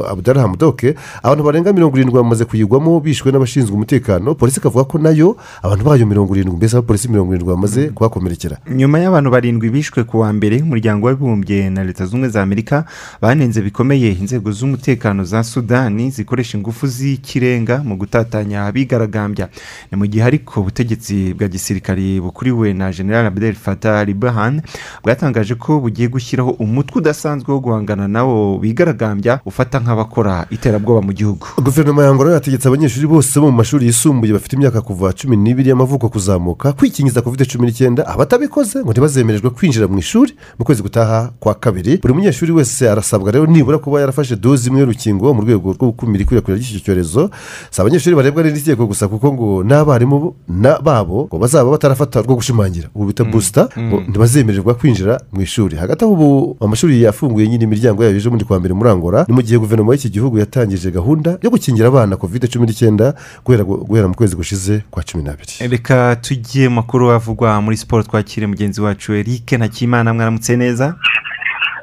[0.09, 0.95] abdallah hamudoke.
[1.23, 4.35] Abantu barenga mirongo irindwi bamaze kuyigwamo bishwe n'abashinzwe umutekano.
[4.35, 8.57] Polisi ikavuga ko na yo abantu bayo mirongo irindwi mbese abapolisi mirongo irindwi bamaze kuhakomerekera.
[8.71, 12.85] Nyuma y'abantu barindwi bishwe ku wa mbere umuryango w'abibumbye na leta zunze ubumwe za amerika
[13.21, 19.49] banenze bikomeye inzego z'umutekano za sudani zikoresha ingufu z'ikirenga mu gutatanya abigaragambya.
[19.91, 24.61] Ni mu gihe ariko ubutegetsi bwa gisirikari bukuriwe na general abdel fatah al burhan
[25.03, 31.47] bwatangaje ko bugiye gushyiraho umutwe udasanzwe wo guhangana nabo bigaragambya ufata nk'abakora iterabwoba mu gihugu.
[31.63, 35.69] Guverinoma ya ngoro yategetse abanyeshuri bose bo mu mashuri yisumbuye bafite imyaka kuva cumi n'ibiri
[35.69, 41.31] y'amavuko kuzamuka kwikingiza covid cumi n'icyenda abatabikoze ngo ntibazemererwe kwinjira mu ishuri mu kwezi gutaha
[41.39, 41.97] kwa kabiri.
[42.01, 46.23] Buri munyeshuri wese arasabwa rero nibura kuba yarafashe dozi imwe y'urukingo mu rwego rwo gukumira
[46.23, 47.29] ikwirakwira ry'icyo cyorezo.
[47.71, 52.35] Si abanyeshuri barebwa n'iri tegeko gusa kuko ngo n'abarimu na- babo ngo bazaba batarafata rwo
[52.35, 52.87] gushimangira.
[52.95, 55.75] Ubu bita busita ngo ntibazemererwa kwinjira mu ishuri.
[55.77, 59.33] Hagati aho ubu amashuri yafunguye nyine imiryango yayo ejo bundi kwa mbere muri angora ni
[59.35, 63.13] mu gihe guverinoma y'iki gihugu yatangije gahunda yo gukingira abana covid cumi n'icyenda
[63.45, 65.67] guhera guhera mu kwezi gushize kwa cumi n'abiri.
[65.69, 70.95] Reka tujye mu makuru avugwa muri siporo twakire mugenzi wacu eric ntakimana mwaramutse neza?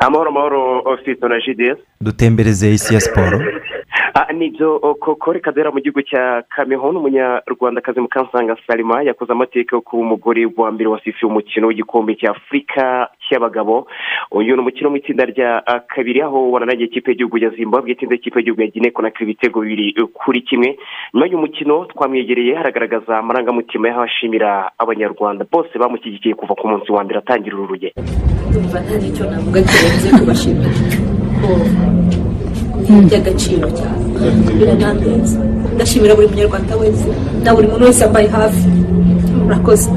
[0.01, 3.39] Amahoro amahoro ofisito na jidesi dutembereze isi ya siporo
[4.35, 10.03] ni byo koko reka mu gihugu cya kameho n'umunyarwandakazi mukansanga salima yakoze amateka yo kuba
[10.03, 13.87] umugore wa mbere wasifuye umukino w'igikombe cya afurika cy'abagabo.
[14.31, 18.15] Uyu ni umukino mu itsinda rya ah, kabiri aho wananagiye ikipe y'igihugu ya zimbabwe itsinda
[18.15, 20.79] ikipe y'igihugu ya gine konakira ibitego bibiri eh, kuri kimwe.
[21.15, 25.47] Nyuma y'uyu mukino twamwegereye haragaragaza amarangamutima y'abashimira abanyarwanda.
[25.53, 28.03] Bose bamushyigikiye kuva ku munsi wa mbere atangira uru rugendo
[32.89, 34.03] iby'agaciro cyane.
[34.59, 35.39] Biranandenza
[35.75, 37.07] ndashimira buri munyarwanda wese
[37.45, 38.65] na buri muntu wese yambaye hafi.
[39.45, 39.89] Murakoze.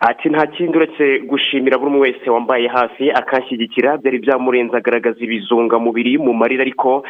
[0.00, 6.18] Ati nta kindi uretse gushimira buri umwe wese wambaye hafi akanshyigikira byari byamurenze agaragaza ibizungamubiri
[6.18, 7.02] mu marira ariko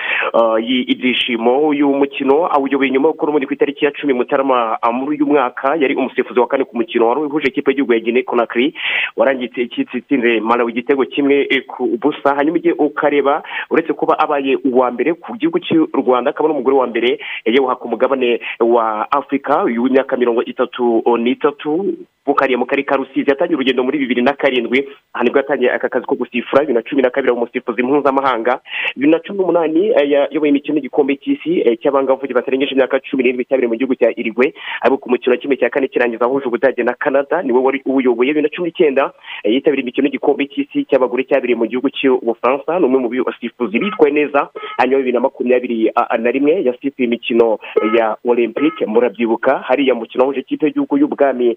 [0.60, 1.68] yi- ibyishimo.
[1.68, 5.76] Uyu mukino awuyoboye nyuma yo gukora ubundi ku itariki ya cumi mutarama muri uyu mwaka.
[5.76, 7.08] Yari umusifuzi wa kane ku mukino.
[7.08, 8.74] Wari uhuje ikipe y'igihugu ya gine konakiri
[9.16, 12.34] warangiye itsinze malawi igitego kimwe eh, ku busa.
[12.36, 16.86] Hanyuma igihe ukareba uretse kuba abaye uwa mbere ku gihugu cy'u rwanda akaba n'umugore wa
[16.86, 21.94] mbere yewe ku mugabane wa afurika uyu w'imyaka mirongo itatu n'itatu.
[22.30, 24.88] Bukariye mu karere ka rusizi yatangiye urugendo muri bibiri na karindwi.
[25.14, 28.60] Aha ni bwo yatangiye aka kazi ko gusifura bibiri na cumi na kabiri umusifuzi mpuzamahanga.
[28.96, 33.44] Bibiri na cumi n'umunani eh, yayoboye imikino y'igikombe cy'isi eh, cy'abangavu batarengeje imyaka cumi n'irindwi
[33.44, 34.54] cyabereye mu gihugu cya irigwe.
[34.82, 37.82] Ariko ku mukino wa kimwe cya kane kirangiza ahuje ubudage na canada ni we wari
[37.84, 39.12] uwuyoboye bibiri na cumi n'icyenda
[39.44, 44.12] eh, yitabiriye imikino y'igikombe cy'isi cy'abagore cyabereye mu gihugu cy'ubufaransa ni umwe mu basifuzi bitwaye
[44.14, 47.58] neza hanyuma bibiri na makumyabiri na rimwe yasifuye imikino
[47.98, 48.86] ya olympique.
[48.86, 51.56] Murabyibuka hariya mukino wahuje ikipe y'igihugu y'ubwami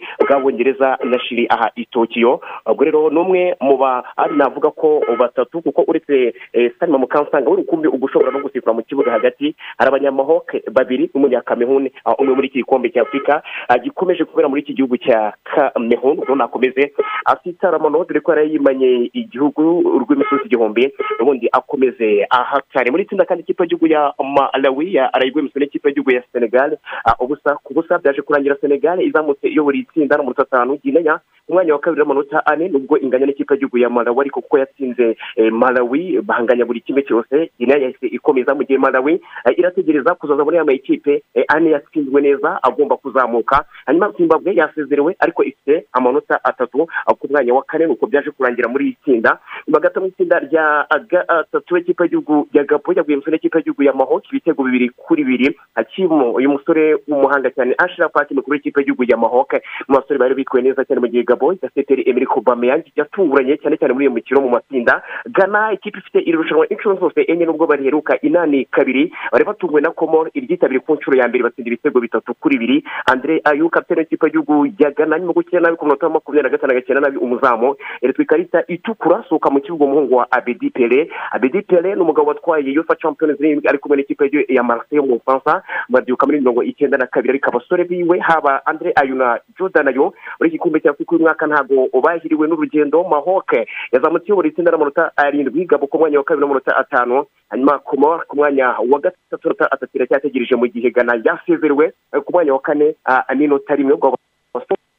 [0.63, 5.01] bw'abongereza na shiri aha i tokiyo ubwo rero ni umwe mu ba ari navuga ko
[5.19, 9.55] batatu kuko uretse eh, salima mukansanga we rukumbi uba ushobora no gusifura mu kibuga hagati
[9.77, 14.61] hari abanyamahoke babiri n'umunyakameruni ah, umwe muri iki gikombe cya afurika ah, gikomeje kubera muri
[14.61, 16.93] iki gihugu cya kameruni ubwo nakomeze.
[17.25, 19.61] Asitaramo dore ko yari yimanye igihugu
[20.01, 25.87] rw'imisozi igihumbi ubundi akomeze ahatari muri itsinda kandi ikipe y'igihugu ya malawi ya imisoro n'ikipe
[25.89, 30.23] y'igihugu ya senegal ah, ubusa ku busa byaje kurangira senegal izamutse iyobora itsinda no
[30.53, 34.19] mu atanu ginenya ku mwanya wa kabiri n'amanota ane nubwo inganya n'ikipe y'igihugu ya malawi
[34.21, 39.19] ariko kuko yatsinze eh, malawi bahanganya buri kimwe cyose guinea yahise ikomeza mu gihe malawi
[39.45, 43.65] eh, irategereza kuzaza muri aya makipe eh, ane yatsinzwe neza agomba kuzamuka.
[43.85, 46.87] Hanyuma zimbabwe yasezerewe ariko ifite amanota atatu
[47.19, 49.39] ku mwanya wa kane nuko byaje kurangira muri iri tsinda.
[49.67, 54.27] Gato mu itsinda rya gatatu ikipe y'igihugu ya gapo yaguye mu n'ikipe y'igihugu ya mahoki
[54.31, 55.57] ibitego bibiri kuri bibiri.
[55.75, 60.35] Hakimu uyu musore w'umuhanga cyane ashira pati mukuru w'ikipe y'igihugu ya mahoke mu basore bari
[60.35, 64.41] bitwaye neza cyane mu gihe gabo gaseteri emeri kobameyang yatunguranye cyane cyane muri iyo mikino
[64.41, 65.01] mu matsinda.
[65.25, 69.11] Gana ikipe ifite iri rushanwa inshuro zose enye nubwo bariheruka inani kabiri.
[69.31, 72.83] Bari batunguwe na komoro iryitabiriye ku nshuro ya mbere batsinda ibitego bitatu kuri bibiri.
[73.05, 76.49] Andre ayu kapitene w'ikipe y'igihugu ya gana nyuma gukina nabi ku munota wa makumyabiri na
[76.57, 77.75] gatanu agakina nabi umuzamu.
[78.01, 81.09] Eretwa ikarita itukura asohoka mu kibuga umuhungu wa abedi pele.
[81.31, 85.15] Abedi pele ni umugabo watwaye uefa champions league ari kumwe n'ikipe ya marseille yo mu
[85.17, 85.63] bufaransa.
[85.89, 90.13] Babyuka muri mirongo icyenda na kabiri ariko abasore biwe haba andre ayu na jordan ayo
[90.39, 95.65] muri iki gikombe cya afurika mwaka ntabwo bahiriwe n'urugendo mahoke yazamutse iyobora itsinda n'amanota arindwi
[95.65, 100.55] gabo ku mwanya wa kabiri n'amanota atanu hanyuma komor ku mwanya wa gatatu atatu iracyategereje
[100.55, 101.93] mu gihe gana yasezerewe
[102.25, 103.95] ku mwanya wa kane ah, n'inota rimwe.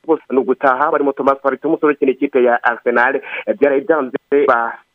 [0.06, 3.20] Bose ni ugutaha barimo thomas parite umusore ukina ikipe ya arsenal
[3.58, 4.16] byaraye byanze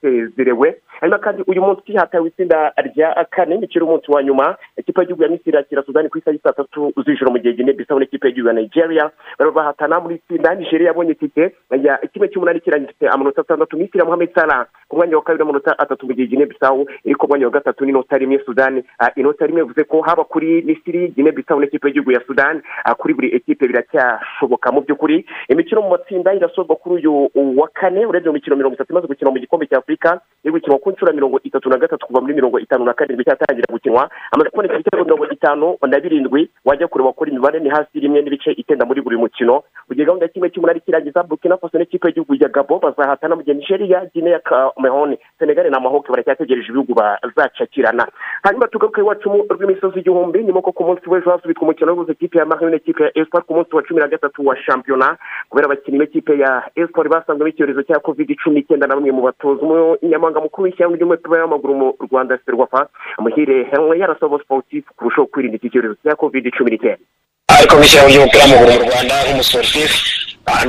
[0.03, 4.55] basezerewe hanyuma kandi uyu munsi hatawe itsinda rya kane imikino umunsi wa nyuma.
[4.77, 7.73] Ikipe y'igihugu ya misiri yakira sudani ku isaha y'i saa tatu z'ijoro mu gihe gine
[7.73, 9.11] bisaba n'ikipe y'igihugu ya nigeria
[9.55, 10.55] bahatana muri itsinda.
[10.55, 13.77] Nigeria yabonye itike ya kimwe cy'umunani kirangifite amanota atandatu.
[13.77, 17.15] Misiri ya muhammed salah ku mwanya wa kabiri n'amanota atatu mu gihe gine bisawu iri
[17.15, 18.39] ku mwanya wa gatatu n'inota rimwe.
[18.45, 18.83] Sudani
[19.15, 22.61] inota rimwe bivuze ko haba kuri misiri gine bisawu n'ikipe y'igihugu ya sudani
[22.97, 24.71] kuri buri ekipe biracyashoboka.
[24.71, 28.91] Mu by'ukuri imikino mu matsinda irasorwa kuri uyu wa kane urebye mu mikino mirongo itatu
[28.91, 32.05] imaze gukina mu gikombe cya afurika iri gukinwa ku nshuro ya mirongo itatu na gatatu
[32.07, 34.09] kuva muri mirongo itanu na karindwi cyatangira gukinwa.
[34.31, 38.51] Amaze kuboneka ibitego mirongo itanu na birindwi wajya kureba kuri imibare ni hasi rimwe n'ibice
[38.51, 39.63] icyenda muri buri mukino.
[39.89, 43.43] Mu gihe gahunda ya kimwe cy'umunani kirangiza burkina faso n'ikipe y'igihugu ya gabo bazahatana mu
[43.43, 48.07] gihe nigeria guinea cameroon senegal na mahoke baracyategereje ibihugu bazacakirana.
[48.43, 52.45] Hanyuma tugaruke iwacu rw'imisozi igihumbi nyuma ko ku munsi w'ejo hasubitswe umukino w'ubuze ikipe ya
[52.45, 55.17] marine n'ikipe ya espoir ku munsi wa cumi na gatatu wa shampiyona
[55.51, 59.61] kubera abakinnyi b'ikipe ya espoir basanzwe n'icyorezo cya covid cumi n'icyenda na bamwe mu batoza
[59.84, 62.88] umunyamabanga mukuru w'ishyamba ry'umupira w'amaguru mu rwanda serwafa
[63.23, 67.03] muhire henry yarasaba sportif kurushaho kwirinda iki cyorezo cya covid cumi n'icyenda
[67.57, 69.97] ariko nk'ishyiraho ry'umupira w'amaguru mu rwanda nk'umusiporutifu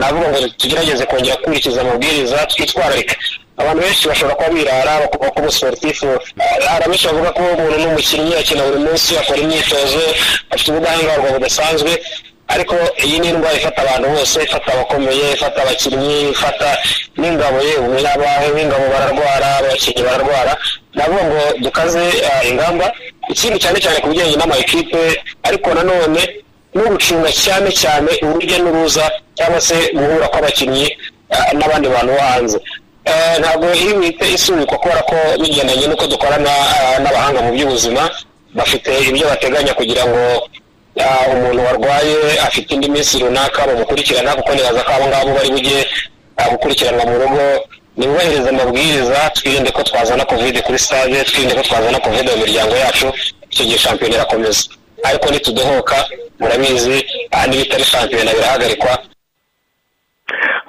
[0.00, 3.14] navuga ngo tugerageze kongera gukurikiza amabwiriza twitwararika.
[3.61, 6.06] Abantu benshi bashobora kuba birara bakuvuga ko umusiporutifu
[6.68, 10.02] hari abenshi bavuga ko umuntu ni umukinnyi akina buri munsi akora imyitozo
[10.52, 11.92] afite ubudahangarwa budasanzwe.
[12.55, 16.68] Ariko iyi ni indwara ifata abantu bose ifata abakomeye ifata abakinnyi ifata
[17.20, 20.53] n'ingabo yewe n'abahe b'ingabo bararwara abakinnyi bararwara.
[20.94, 22.86] Navuga ngo dukaze ah, ingamba.
[23.32, 25.03] Ikindi cyane cyane ku bijyanye n'amakipe
[25.48, 26.22] ariko nanone
[26.74, 26.82] no
[27.44, 29.05] cyane cyane urujya n'uruza
[29.36, 30.86] cyangwa se guhura kw'abakinnyi
[31.34, 32.59] ah, n'abandi bantu bo hanze.
[33.05, 38.03] Eh, ntabwo iyi wite isubikwa kubera ko bigendanye n'uko dukorana ah, n'abahanga mu by'ubuzima
[38.55, 40.20] bafite ibyo bateganya kugira ngo
[41.34, 45.86] umuntu warwaye afite indi minsi runaka bamukurikirana kuko nibaza ko abo ngabo bari bujye
[46.36, 47.43] ah, gukurikiranwa mu rugo.
[47.97, 53.12] Nibubahirize amabwiriza twirinde ko twazana kovide kuri stade twirinde ko twazana kovide mu miryango yacu
[53.51, 54.62] icyo gihe shampiyona irakomeza.
[55.03, 55.97] Ariko nitudohoka
[56.41, 58.99] murabizi ah, n'ibitari shampiyona birahagarikwa.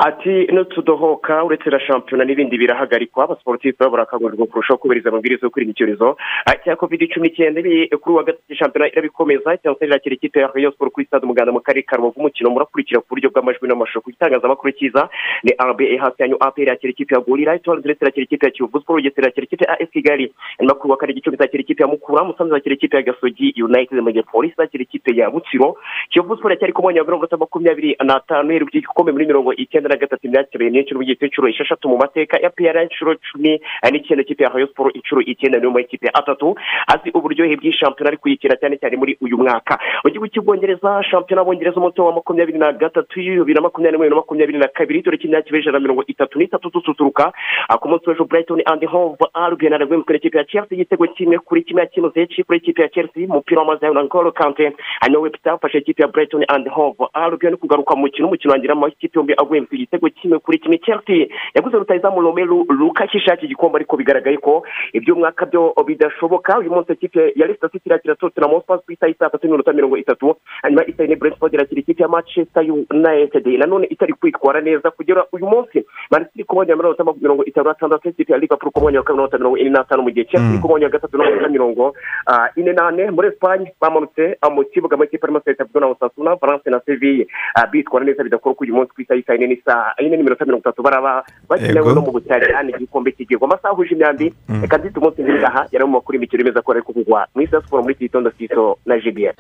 [0.04, 5.72] Ati nutudohoka uretse na shampiyona n'ibindi birahagarikwa abasiporutifu babo barakangurirwa kurushaho kubahiriza amabwiriza yo kwirinda
[5.78, 6.18] icyorezo.
[6.64, 7.62] Cya covid cumi n'icyenda
[8.02, 11.52] kuri wa gatatu shampiyona irabikomeza cyangwa se irakira ikipe ya rayon sport kuri stade umuganda
[11.54, 12.18] mu karere ka rubavu.
[12.20, 14.02] Umukino murakurikira ku buryo bw'amajwi n'amashusho.
[14.02, 15.10] Ku gitangazamakuru cyiza
[15.46, 18.82] ni rba hasi yanyu apr irakira ikipe ya gorira etoile ndetse irakira ikipe ya kiyovu
[18.82, 21.88] sport urugero irakira ikipe ya as kigali hanyuma kuri wa kane gicumbi irakira ikipe ya
[21.90, 25.78] mukura musanze irakira ikipe ya gasogi united gihe polisi irakira ikipe ya butsiro
[26.10, 29.90] kiyovu sport iracyari ku mwanya wa mirongo itatu makumyabiri n'atanu iheruka igikombe muri mirongo icyenda
[29.92, 33.60] na gatatu imyakirere n'inshuro mu gihe cy'inshuro esheshatu mu mateka ya pr inshuro cumi.
[33.92, 36.56] N'icyenda ikipe ya rayon sport inshuro icyenda niyo mu ikipe atatu.
[36.88, 39.80] Azi uburyohe bw'ishampiyona ari kuyikira cyane cyane muri uyu mwaka.
[40.04, 44.16] Mu gihugu cy'ubwongereza shampiyona y'abongereza umuto wa makumyabiri na gatatu bibiri na makumyabiri n'umwe na
[44.16, 47.34] makumyabiri na kabiri dore cy'imyaka ijana na mirongo itatu n'itatu dususuruka
[47.82, 51.82] ku munsi w'ejo brighton and hove albion aragwemukira ikipe ya chelsea igitego kimwe kuri kimwe
[51.82, 54.72] yakinuze kuri ikipe ya chelsea umupira w'amazi na ngolo kante.
[55.02, 58.88] Hanyuma wepita afashe ikipe ya brighton and hove albion kugaruka mu mukino umukino wangira mu
[58.88, 60.78] ikipe yombi agwemukira igitego kimwe kuri kimwe.
[60.78, 64.64] Chelsea yaguze rutayizamu romelu lukaku ishaka igikombe ariko bigaragaye ko
[64.94, 66.60] iby'umwaka byo bidashoboka.
[66.60, 69.98] Uyu munsi ikipe ya leicester city irakira tottenham hotspur ku isaha saa tatu n'iminota mirongo
[69.98, 70.36] itatu.
[70.62, 73.48] Hanyuma isaha ine brentford irakira ikipe ya manchester united.
[73.48, 75.86] Nanone itari kwitwara neza kugera uyu munsi.
[76.12, 79.18] Man city ku mwanya wa mirongo itanu n'atandatu ikipe ya liverpool ku mwanya wa kabiri
[79.18, 81.94] n'amanota mirongo ine n'atanu mu gihe chelsea ku mwanya wa gatatu n'amanota mirongo
[82.28, 86.36] ah, ine n'ane muri esipanye bamanutse ah, mu kibuga mu ikipe arimo seta na osasuna
[86.36, 89.71] valence na seville Ah, bitwara neza bidakora ko uyu munsi ku isaha y'isaha ine n'isaha.
[89.72, 94.34] Saa yine n'iminota mirongo itatu baraba bakenewe no mu butaliyani igikombe cy'igihugu amasaha ahuje imyambi
[94.50, 94.62] Mm.
[94.62, 97.28] reka nzite umunsi ngaha yari mu makuru y'imikino imeze ko ari kuvugwa.
[97.36, 99.36] Mu isi ya siporo muri iki gitondo sito na jibiyeri.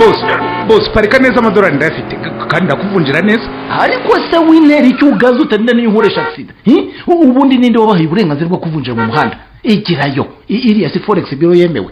[0.00, 0.24] Bose
[0.68, 2.14] bose parika neza amadorari ndayafite.
[2.50, 3.46] Kandi ndakuvunjira neza.
[3.80, 6.90] Ariko se wintera icyo ugaze utarinda niyo ukoresha agisida hi?
[7.06, 9.36] ubundi ninde wabahaye uburenganzira bwo kuvunjira mu muhanda?
[9.62, 10.26] Igirayo.
[10.48, 11.88] Iriya si foregisi biro yemewe.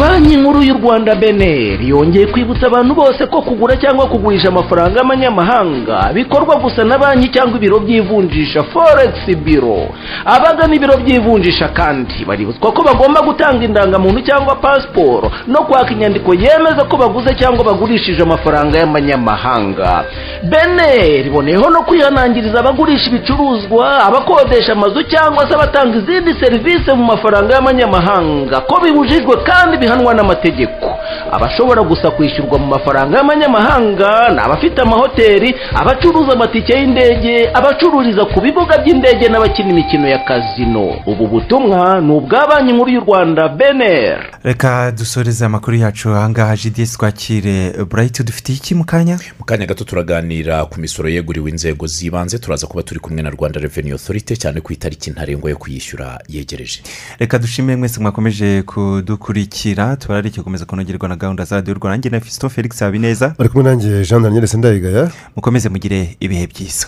[0.00, 6.10] Banki nkuru y'u rwanda beneri yongeye kwibutsa abantu bose ko kugura cyangwa kugurisha amafaranga y'amanyamahanga
[6.14, 9.88] bikorwa gusa na banki cyangwa ibiro by'ivunjisha foregisi biro
[10.24, 16.84] abagana ibiro by'ivunjisha kandi baributswa ko bagomba gutanga indangamuntu cyangwa pasiporo no kwaka inyandiko yemeza
[16.84, 20.04] ko baguze cyangwa bagurishije amafaranga y'amanyamahanga.
[20.42, 27.54] Beneri iboneyeho no kwihanangiriza abagurisha ibicuruzwa abakodesha amazu cyangwa se abatanga izindi serivisi mu mafaranga
[27.54, 28.60] y'amanyamahanga.
[28.60, 30.86] Ko bibujijwe kandi bihanwa n'amategeko.
[31.32, 38.78] Abashobora gusa kwishyurwa mu mafaranga y'amanyamahanga ni abafite amahoteli abacuruza amatike y'indege abacururiza ku bibuga
[38.78, 44.92] by'indege n'abakina imikino ya kazino ubu butumwa ni ubwa banki nkuru y'u rwanda beneri reka
[44.92, 46.10] dusoreze amakuru yacu.
[46.10, 49.18] Ahangaha jidiyesi twakire burayiti dufitiye iki mu kanya?
[49.38, 52.38] Mu kanya gato turaganira ku misoro yeguriwe inzego z'ibanze.
[52.38, 56.80] Turaza kuba turi kumwe na rwanda reveni otorite cyane ku itariki ntarengwa yo kuyishyura yegereje.
[57.18, 59.75] Reka dushimire mwese mwakomeje kudukurikira.
[59.76, 63.34] kudukurikira turareke gukomeza kunogerwa na gahunda za radiyo rwanda nange na fisito felix habineza.
[63.38, 65.10] Bari kumwe nange jean daniel sendayigaya.
[65.36, 66.86] Mukomeze mugire ibihe byiza.